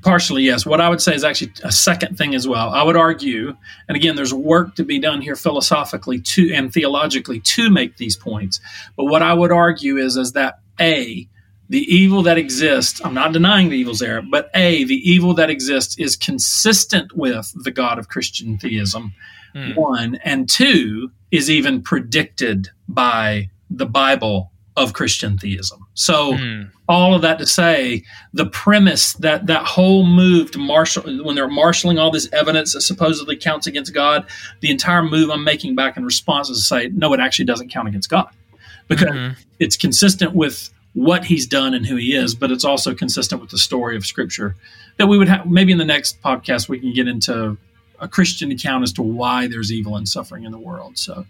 Partially, 0.02 0.44
yes. 0.44 0.64
What 0.64 0.80
I 0.80 0.88
would 0.88 1.02
say 1.02 1.16
is 1.16 1.24
actually 1.24 1.52
a 1.64 1.72
second 1.72 2.16
thing 2.16 2.36
as 2.36 2.46
well. 2.46 2.70
I 2.70 2.84
would 2.84 2.96
argue, 2.96 3.56
and 3.88 3.96
again, 3.96 4.14
there's 4.14 4.32
work 4.32 4.76
to 4.76 4.84
be 4.84 5.00
done 5.00 5.20
here 5.20 5.34
philosophically 5.34 6.20
to 6.20 6.54
and 6.54 6.72
theologically 6.72 7.40
to 7.40 7.68
make 7.68 7.96
these 7.96 8.16
points. 8.16 8.60
But 8.96 9.06
what 9.06 9.22
I 9.22 9.34
would 9.34 9.50
argue 9.50 9.96
is, 9.96 10.16
is 10.16 10.32
that 10.32 10.60
a 10.80 11.28
the 11.70 11.82
evil 11.82 12.22
that 12.24 12.36
exists, 12.36 13.00
I'm 13.04 13.14
not 13.14 13.32
denying 13.32 13.70
the 13.70 13.76
evil's 13.76 14.00
there, 14.00 14.20
but 14.20 14.50
A, 14.54 14.82
the 14.84 15.08
evil 15.08 15.34
that 15.34 15.50
exists 15.50 15.96
is 15.98 16.16
consistent 16.16 17.16
with 17.16 17.54
the 17.62 17.70
God 17.70 17.96
of 17.98 18.08
Christian 18.08 18.58
theism, 18.58 19.14
mm. 19.54 19.76
one, 19.76 20.16
and 20.24 20.48
two, 20.48 21.12
is 21.30 21.48
even 21.48 21.80
predicted 21.80 22.70
by 22.88 23.50
the 23.70 23.86
Bible 23.86 24.50
of 24.76 24.94
Christian 24.94 25.38
theism. 25.38 25.86
So, 25.94 26.32
mm. 26.32 26.70
all 26.88 27.14
of 27.14 27.22
that 27.22 27.38
to 27.38 27.46
say, 27.46 28.02
the 28.32 28.46
premise 28.46 29.12
that 29.14 29.46
that 29.46 29.64
whole 29.64 30.04
move 30.04 30.50
to 30.52 30.58
marshal, 30.58 31.04
when 31.22 31.36
they're 31.36 31.46
marshaling 31.46 32.00
all 32.00 32.10
this 32.10 32.28
evidence 32.32 32.72
that 32.72 32.80
supposedly 32.80 33.36
counts 33.36 33.68
against 33.68 33.94
God, 33.94 34.28
the 34.58 34.72
entire 34.72 35.04
move 35.04 35.30
I'm 35.30 35.44
making 35.44 35.76
back 35.76 35.96
in 35.96 36.04
response 36.04 36.50
is 36.50 36.58
to 36.58 36.64
say, 36.64 36.88
no, 36.88 37.12
it 37.12 37.20
actually 37.20 37.44
doesn't 37.44 37.68
count 37.68 37.86
against 37.86 38.10
God 38.10 38.28
because 38.88 39.10
mm-hmm. 39.10 39.40
it's 39.60 39.76
consistent 39.76 40.34
with 40.34 40.68
what 40.94 41.24
he's 41.24 41.46
done 41.46 41.74
and 41.74 41.86
who 41.86 41.96
he 41.96 42.14
is, 42.14 42.34
but 42.34 42.50
it's 42.50 42.64
also 42.64 42.94
consistent 42.94 43.40
with 43.40 43.50
the 43.50 43.58
story 43.58 43.96
of 43.96 44.04
Scripture. 44.04 44.56
That 44.96 45.06
we 45.06 45.18
would 45.18 45.28
have 45.28 45.46
maybe 45.46 45.72
in 45.72 45.78
the 45.78 45.84
next 45.84 46.20
podcast 46.22 46.68
we 46.68 46.80
can 46.80 46.92
get 46.92 47.08
into 47.08 47.56
a 48.00 48.08
Christian 48.08 48.50
account 48.50 48.82
as 48.82 48.92
to 48.94 49.02
why 49.02 49.46
there's 49.46 49.72
evil 49.72 49.96
and 49.96 50.08
suffering 50.08 50.44
in 50.44 50.52
the 50.52 50.58
world. 50.58 50.98
So, 50.98 51.26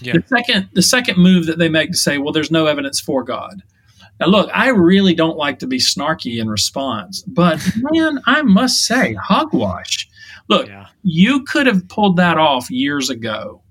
yeah. 0.00 0.14
the 0.14 0.24
second 0.28 0.68
the 0.72 0.82
second 0.82 1.18
move 1.18 1.46
that 1.46 1.58
they 1.58 1.68
make 1.68 1.90
to 1.90 1.96
say, 1.96 2.18
well, 2.18 2.32
there's 2.32 2.50
no 2.50 2.66
evidence 2.66 3.00
for 3.00 3.22
God. 3.22 3.62
Now, 4.20 4.26
look, 4.26 4.50
I 4.54 4.68
really 4.68 5.14
don't 5.14 5.36
like 5.36 5.58
to 5.60 5.66
be 5.66 5.78
snarky 5.78 6.40
in 6.40 6.48
response, 6.48 7.22
but 7.22 7.60
man, 7.76 8.20
I 8.26 8.42
must 8.42 8.84
say, 8.84 9.14
hogwash. 9.14 10.08
Look, 10.48 10.68
yeah. 10.68 10.88
you 11.02 11.44
could 11.44 11.66
have 11.66 11.88
pulled 11.88 12.16
that 12.18 12.38
off 12.38 12.70
years 12.70 13.10
ago 13.10 13.61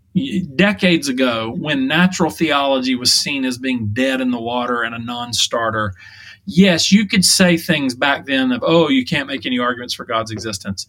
decades 0.55 1.07
ago 1.07 1.53
when 1.57 1.87
natural 1.87 2.29
theology 2.29 2.95
was 2.95 3.13
seen 3.13 3.45
as 3.45 3.57
being 3.57 3.89
dead 3.93 4.19
in 4.19 4.31
the 4.31 4.39
water 4.39 4.83
and 4.83 4.93
a 4.93 4.99
non-starter 4.99 5.93
yes, 6.45 6.91
you 6.91 7.07
could 7.07 7.25
say 7.25 7.57
things 7.57 7.95
back 7.95 8.25
then 8.25 8.51
of, 8.51 8.63
oh, 8.65 8.89
you 8.89 9.05
can't 9.05 9.27
make 9.27 9.45
any 9.45 9.59
arguments 9.59 9.93
for 9.93 10.05
God's 10.05 10.31
existence. 10.31 10.87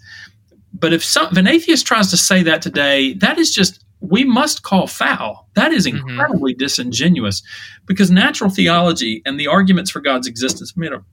But 0.72 0.92
if, 0.92 1.04
some, 1.04 1.28
if 1.30 1.36
an 1.36 1.46
atheist 1.46 1.86
tries 1.86 2.10
to 2.10 2.16
say 2.16 2.42
that 2.44 2.62
today, 2.62 3.14
that 3.14 3.38
is 3.38 3.54
just 3.54 3.84
we 4.00 4.24
must 4.24 4.62
call 4.62 4.86
foul. 4.86 5.48
That 5.54 5.72
is 5.72 5.86
mm-hmm. 5.86 6.08
incredibly 6.08 6.54
mm-hmm. 6.54 6.58
disingenuous 6.58 7.42
because 7.86 8.10
natural 8.10 8.50
theology 8.50 9.22
and 9.24 9.38
the 9.38 9.46
arguments 9.46 9.90
for 9.90 10.00
God's 10.00 10.26
existence 10.26 10.76
made 10.76 10.92
a, 10.92 11.04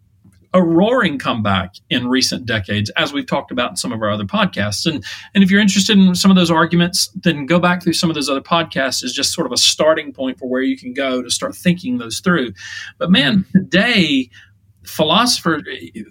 a, 0.53 0.61
roaring 0.61 1.17
comeback 1.17 1.75
in 1.89 2.07
recent 2.07 2.45
decades, 2.45 2.89
as 2.91 3.13
we've 3.13 3.25
talked 3.25 3.51
about 3.51 3.71
in 3.71 3.75
some 3.75 3.91
of 3.91 4.01
our 4.01 4.09
other 4.09 4.25
podcasts. 4.25 4.85
And, 4.85 5.03
and 5.33 5.43
if 5.43 5.51
you're 5.51 5.61
interested 5.61 5.97
in 5.97 6.15
some 6.15 6.31
of 6.31 6.37
those 6.37 6.51
arguments, 6.51 7.09
then 7.15 7.45
go 7.45 7.59
back 7.59 7.83
through 7.83 7.93
some 7.93 8.09
of 8.09 8.15
those 8.15 8.29
other 8.29 8.41
podcasts 8.41 9.03
as 9.03 9.13
just 9.13 9.33
sort 9.33 9.47
of 9.47 9.53
a 9.53 9.57
starting 9.57 10.13
point 10.13 10.39
for 10.39 10.47
where 10.47 10.61
you 10.61 10.77
can 10.77 10.93
go 10.93 11.21
to 11.21 11.29
start 11.29 11.55
thinking 11.55 11.97
those 11.97 12.19
through. 12.19 12.53
But 12.97 13.11
man, 13.11 13.45
today, 13.51 14.29
philosopher 14.85 15.61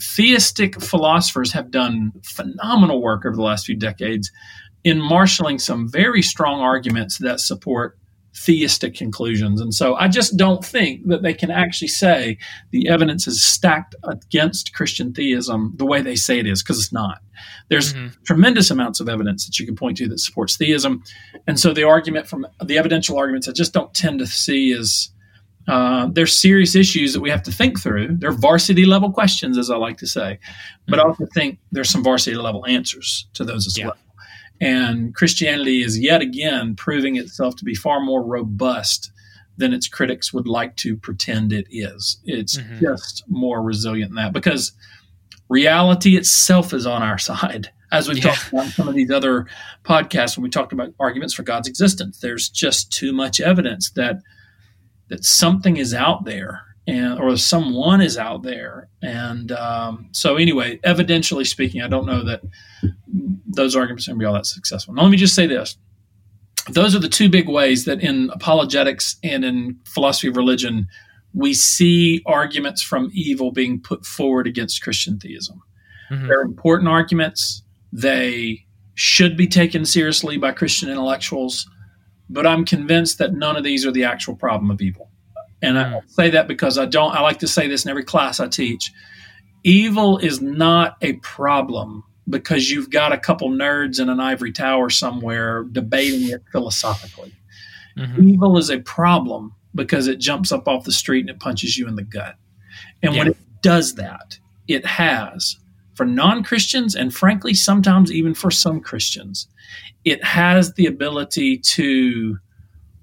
theistic 0.01 0.81
philosophers 0.81 1.53
have 1.53 1.71
done 1.71 2.13
phenomenal 2.23 3.03
work 3.03 3.25
over 3.27 3.35
the 3.35 3.43
last 3.43 3.67
few 3.67 3.77
decades 3.77 4.31
in 4.85 5.01
marshaling 5.01 5.59
some 5.59 5.89
very 5.89 6.23
strong 6.23 6.61
arguments 6.61 7.19
that 7.19 7.41
support 7.41 7.99
theistic 8.39 8.95
conclusions. 8.95 9.61
And 9.61 9.75
so 9.75 9.95
I 9.97 10.09
just 10.09 10.37
don't 10.37 10.65
think 10.65 11.07
that 11.09 11.23
they 11.23 11.35
can 11.35 11.51
actually 11.51 11.89
say 11.89 12.39
the 12.71 12.89
evidence 12.89 13.27
is 13.27 13.43
stacked 13.43 13.97
against 14.05 14.75
Christian 14.75 15.13
theism 15.13 15.75
the 15.77 15.85
way 15.85 16.03
they 16.03 16.15
say 16.15 16.39
it 16.39 16.47
is, 16.47 16.63
because 16.63 16.79
it's 16.79 16.93
not. 16.93 17.21
There's 17.69 17.95
mm-hmm. 17.95 18.09
tremendous 18.25 18.71
amounts 18.71 19.01
of 19.01 19.09
evidence 19.09 19.47
that 19.47 19.59
you 19.59 19.67
can 19.67 19.75
point 19.75 19.97
to 19.99 20.09
that 20.09 20.21
supports 20.21 20.57
theism. 20.57 21.03
And 21.47 21.59
so 21.59 21.73
the 21.73 21.83
argument 21.83 22.29
from 22.29 22.47
the 22.65 22.79
evidential 22.79 23.19
arguments 23.19 23.49
I 23.49 23.53
just 23.53 23.73
don't 23.73 23.93
tend 23.93 24.21
to 24.21 24.27
see 24.27 24.71
is 24.73 25.11
uh, 25.67 26.09
there's 26.13 26.41
serious 26.41 26.75
issues 26.75 27.13
that 27.13 27.21
we 27.21 27.31
have 27.31 27.43
to 27.43 27.53
think 27.53 27.81
through. 27.81 28.17
They're 28.19 28.33
varsity 28.33 28.87
level 28.87 29.13
questions, 29.13 29.59
as 29.59 29.69
I 29.69 29.77
like 29.77 29.99
to 29.99 30.07
say, 30.07 30.39
but 30.87 30.99
mm-hmm. 30.99 31.07
I 31.07 31.11
also 31.11 31.27
think 31.35 31.59
there's 31.73 31.91
some 31.91 32.05
varsity 32.05 32.37
level 32.37 32.65
answers 32.67 33.27
to 33.35 33.45
those 33.45 33.67
as 33.67 33.77
yeah. 33.77 33.87
well. 33.87 33.97
And 34.61 35.15
Christianity 35.15 35.83
is 35.83 35.99
yet 35.99 36.21
again 36.21 36.75
proving 36.75 37.17
itself 37.17 37.57
to 37.57 37.65
be 37.65 37.75
far 37.75 38.01
more 38.01 38.25
robust 38.25 39.13
than 39.57 39.73
its 39.73 39.89
critics 39.89 40.33
would 40.33 40.47
like 40.47 40.77
to 40.77 40.97
pretend 40.97 41.53
it 41.53 41.67
is. 41.71 42.19
It's 42.25 42.59
mm-hmm. 42.59 42.81
just 42.81 43.25
more 43.29 43.63
resilient 43.63 44.11
than 44.11 44.25
that 44.25 44.33
because 44.33 44.73
reality 45.49 46.17
itself 46.17 46.73
is 46.73 46.87
on 46.87 47.03
our 47.03 47.19
side. 47.31 47.71
As 47.91 48.07
we've 48.07 48.19
yeah. 48.19 48.35
talked 48.35 48.53
about 48.53 48.67
some 48.67 48.89
of 48.89 48.95
these 48.95 49.11
other 49.11 49.47
podcasts 49.83 50.37
when 50.37 50.43
we 50.43 50.51
talked 50.51 50.75
about 50.75 50.93
arguments 51.01 51.33
for 51.33 51.43
God's 51.43 51.69
existence, 51.69 52.19
there's 52.21 52.51
just 52.51 52.93
too 52.93 53.13
much 53.13 53.41
evidence 53.41 53.91
that 53.93 54.21
that 55.09 55.25
something 55.25 55.79
is 55.79 55.95
out 55.95 56.27
there 56.27 56.63
and 56.87 57.19
or 57.19 57.37
someone 57.37 58.01
is 58.01 58.17
out 58.17 58.43
there. 58.43 58.89
And 59.03 59.53
um, 59.53 60.09
so, 60.13 60.37
anyway, 60.37 60.79
evidentially 60.79 61.47
speaking, 61.47 61.83
I 61.83 61.89
don't 61.89 62.07
know 62.07 62.25
that 62.25 62.43
those 63.49 63.75
arguments 63.75 64.07
are 64.07 64.13
going 64.13 64.21
to 64.21 64.23
be 64.23 64.27
all 64.27 64.35
that 64.35 64.47
successful. 64.47 64.95
Now, 64.95 65.03
let 65.03 65.11
me 65.11 65.17
just 65.17 65.35
say 65.35 65.47
this: 65.47 65.77
those 66.71 66.95
are 66.95 67.01
the 67.01 67.09
two 67.09 67.29
big 67.29 67.49
ways 67.49 67.85
that 67.87 68.01
in 68.01 68.31
apologetics 68.31 69.17
and 69.23 69.45
in 69.45 69.79
philosophy 69.85 70.29
of 70.29 70.37
religion 70.37 70.87
we 71.35 71.55
see 71.55 72.23
arguments 72.27 72.83
from 72.83 73.11
evil 73.13 73.53
being 73.53 73.81
put 73.81 74.05
forward 74.07 74.47
against 74.47 74.83
Christian 74.83 75.19
theism. 75.19 75.63
Mm-hmm. 76.11 76.27
They're 76.27 76.41
important 76.41 76.89
arguments. 76.89 77.63
They 77.93 78.65
should 78.95 79.37
be 79.37 79.47
taken 79.47 79.85
seriously 79.85 80.37
by 80.39 80.53
Christian 80.53 80.89
intellectuals, 80.89 81.69
but 82.29 82.47
I'm 82.47 82.65
convinced 82.65 83.19
that 83.19 83.35
none 83.35 83.57
of 83.57 83.63
these 83.63 83.87
are 83.87 83.93
the 83.93 84.05
actual 84.05 84.35
problem 84.35 84.71
of 84.71 84.81
evil. 84.81 85.11
And 85.63 85.79
I 85.79 85.91
hmm. 85.91 86.09
say 86.09 86.31
that 86.31 86.49
because 86.49 86.79
I 86.79 86.87
don't, 86.87 87.15
I 87.15 87.21
like 87.21 87.39
to 87.41 87.49
say 87.49 87.69
this 87.69 87.85
in 87.85 87.91
every 87.91 88.05
class 88.05 88.41
I 88.41 88.49
teach. 88.49 88.93
Evil 89.65 90.19
is 90.19 90.41
not 90.41 90.97
a 91.03 91.15
problem 91.15 92.05
because 92.29 92.71
you've 92.71 92.91
got 92.91 93.13
a 93.13 93.19
couple 93.19 93.51
nerds 93.51 94.01
in 94.01 94.09
an 94.09 94.21
ivory 94.21 94.53
tower 94.53 94.91
somewhere 94.91 95.65
debating 95.65 96.29
it 96.29 96.43
philosophically. 96.53 97.33
Mm-hmm. 97.97 98.29
Evil 98.29 98.59
is 98.59 98.71
a 98.71 98.81
problem 98.81 99.55
because 99.75 100.07
it 100.07 100.19
jumps 100.19 100.53
up 100.53 100.69
off 100.69 100.85
the 100.85 100.93
street 100.93 101.21
and 101.21 101.31
it 101.31 101.41
punches 101.41 101.77
you 101.77 101.89
in 101.89 101.97
the 101.97 102.03
gut. 102.03 102.37
And 103.03 103.15
yeah. 103.15 103.19
when 103.19 103.29
it 103.29 103.37
does 103.63 103.95
that, 103.95 104.39
it 104.67 104.85
has, 104.85 105.57
for 105.95 106.05
non 106.05 106.45
Christians, 106.45 106.95
and 106.95 107.15
frankly, 107.15 107.55
sometimes 107.55 108.13
even 108.13 108.35
for 108.35 108.51
some 108.51 108.81
Christians, 108.81 109.49
it 110.05 110.23
has 110.25 110.75
the 110.75 110.87
ability 110.87 111.59
to 111.59 112.39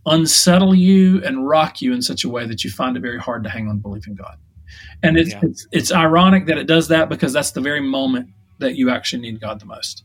unsettle 0.05 0.75
you 0.75 1.21
and 1.23 1.47
rock 1.47 1.81
you 1.81 1.91
in 1.93 2.01
such 2.01 2.23
a 2.23 2.29
way 2.29 2.45
that 2.45 2.63
you 2.63 2.69
find 2.69 2.95
it 2.95 3.01
very 3.01 3.19
hard 3.19 3.43
to 3.43 3.49
hang 3.49 3.67
on 3.67 3.79
belief 3.79 4.07
in 4.07 4.15
God. 4.15 4.37
And 5.01 5.17
it's, 5.17 5.31
yeah. 5.31 5.39
it's, 5.43 5.67
it's 5.71 5.91
ironic 5.91 6.45
that 6.45 6.57
it 6.57 6.67
does 6.67 6.87
that 6.89 7.09
because 7.09 7.33
that's 7.33 7.51
the 7.51 7.61
very 7.61 7.81
moment 7.81 8.29
that 8.59 8.75
you 8.75 8.89
actually 8.89 9.21
need 9.21 9.39
God 9.39 9.59
the 9.59 9.65
most. 9.65 10.03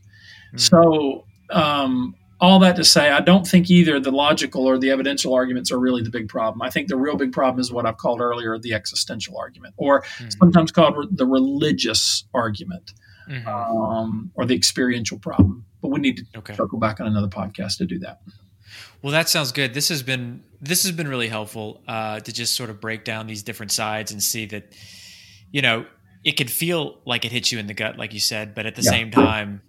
Mm. 0.53 0.59
So, 0.59 1.25
um, 1.49 2.15
all 2.39 2.57
that 2.59 2.75
to 2.75 2.83
say, 2.83 3.11
I 3.11 3.21
don't 3.21 3.45
think 3.45 3.69
either 3.69 3.99
the 3.99 4.11
logical 4.11 4.65
or 4.65 4.79
the 4.79 4.89
evidential 4.89 5.33
arguments 5.35 5.71
are 5.71 5.79
really 5.79 6.01
the 6.01 6.09
big 6.09 6.27
problem. 6.27 6.63
I 6.63 6.71
think 6.71 6.87
the 6.87 6.97
real 6.97 7.15
big 7.15 7.31
problem 7.31 7.61
is 7.61 7.71
what 7.71 7.85
I've 7.85 7.97
called 7.97 8.19
earlier 8.19 8.57
the 8.57 8.73
existential 8.73 9.37
argument, 9.37 9.75
or 9.77 10.01
mm. 10.01 10.35
sometimes 10.39 10.71
called 10.71 10.97
re- 10.97 11.07
the 11.11 11.27
religious 11.27 12.23
argument, 12.33 12.93
mm-hmm. 13.29 13.47
um, 13.47 14.31
or 14.33 14.45
the 14.45 14.55
experiential 14.55 15.19
problem. 15.19 15.65
But 15.81 15.89
we 15.89 15.99
need 15.99 16.17
to 16.17 16.25
okay. 16.39 16.55
circle 16.55 16.79
back 16.79 16.99
on 16.99 17.05
another 17.05 17.27
podcast 17.27 17.77
to 17.77 17.85
do 17.85 17.99
that. 17.99 18.21
Well, 19.01 19.11
that 19.11 19.29
sounds 19.29 19.51
good. 19.51 19.73
This 19.73 19.89
has 19.89 20.03
been 20.03 20.43
this 20.59 20.83
has 20.83 20.91
been 20.91 21.07
really 21.07 21.27
helpful 21.27 21.81
uh, 21.87 22.19
to 22.19 22.31
just 22.31 22.55
sort 22.55 22.69
of 22.69 22.79
break 22.79 23.03
down 23.03 23.27
these 23.27 23.43
different 23.43 23.71
sides 23.71 24.11
and 24.11 24.21
see 24.21 24.45
that 24.47 24.73
you 25.51 25.61
know 25.61 25.85
it 26.23 26.33
could 26.33 26.51
feel 26.51 26.99
like 27.05 27.25
it 27.25 27.31
hits 27.31 27.51
you 27.51 27.59
in 27.59 27.67
the 27.67 27.73
gut, 27.73 27.97
like 27.97 28.13
you 28.13 28.19
said, 28.19 28.53
but 28.53 28.65
at 28.65 28.75
the 28.75 28.83
yeah. 28.83 28.91
same 28.91 29.11
time, 29.11 29.61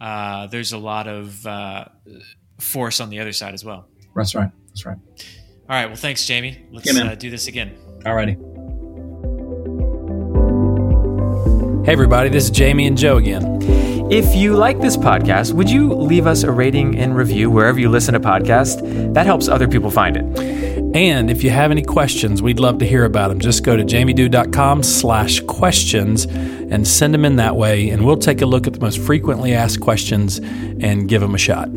uh, 0.00 0.46
there's 0.48 0.72
a 0.72 0.78
lot 0.78 1.06
of 1.06 1.46
uh, 1.46 1.86
force 2.58 3.00
on 3.00 3.10
the 3.10 3.20
other 3.20 3.32
side 3.32 3.54
as 3.54 3.64
well. 3.64 3.86
That's 4.14 4.34
right. 4.34 4.50
That's 4.68 4.84
right. 4.84 4.98
All 4.98 5.76
right. 5.76 5.86
Well, 5.86 5.96
thanks, 5.96 6.26
Jamie. 6.26 6.66
Let's 6.70 6.92
yeah, 6.92 7.12
uh, 7.12 7.14
do 7.14 7.30
this 7.30 7.46
again. 7.46 7.76
All 8.04 8.14
righty. 8.14 8.36
Hey, 11.84 11.92
everybody. 11.92 12.28
This 12.28 12.44
is 12.44 12.50
Jamie 12.50 12.86
and 12.86 12.98
Joe 12.98 13.16
again. 13.16 13.58
If 14.10 14.34
you 14.34 14.56
like 14.56 14.80
this 14.80 14.96
podcast, 14.96 15.52
would 15.52 15.70
you 15.70 15.94
leave 15.94 16.26
us 16.26 16.42
a 16.42 16.50
rating 16.50 16.98
and 16.98 17.16
review 17.16 17.48
wherever 17.50 17.78
you 17.78 17.88
listen 17.88 18.12
to 18.14 18.20
podcasts? 18.20 19.14
That 19.14 19.24
helps 19.24 19.48
other 19.48 19.68
people 19.68 19.90
find 19.90 20.16
it. 20.16 20.69
And 20.94 21.30
if 21.30 21.44
you 21.44 21.50
have 21.50 21.70
any 21.70 21.82
questions, 21.82 22.42
we'd 22.42 22.58
love 22.58 22.78
to 22.78 22.86
hear 22.86 23.04
about 23.04 23.28
them. 23.28 23.38
Just 23.38 23.62
go 23.62 23.76
to 23.76 23.84
jamiedew.com 23.84 24.82
slash 24.82 25.40
questions 25.40 26.24
and 26.24 26.86
send 26.86 27.14
them 27.14 27.24
in 27.24 27.36
that 27.36 27.54
way, 27.56 27.90
and 27.90 28.04
we'll 28.04 28.16
take 28.16 28.42
a 28.42 28.46
look 28.46 28.66
at 28.66 28.72
the 28.72 28.80
most 28.80 28.98
frequently 28.98 29.54
asked 29.54 29.80
questions 29.80 30.38
and 30.38 31.08
give 31.08 31.20
them 31.20 31.34
a 31.34 31.38
shot. 31.38 31.68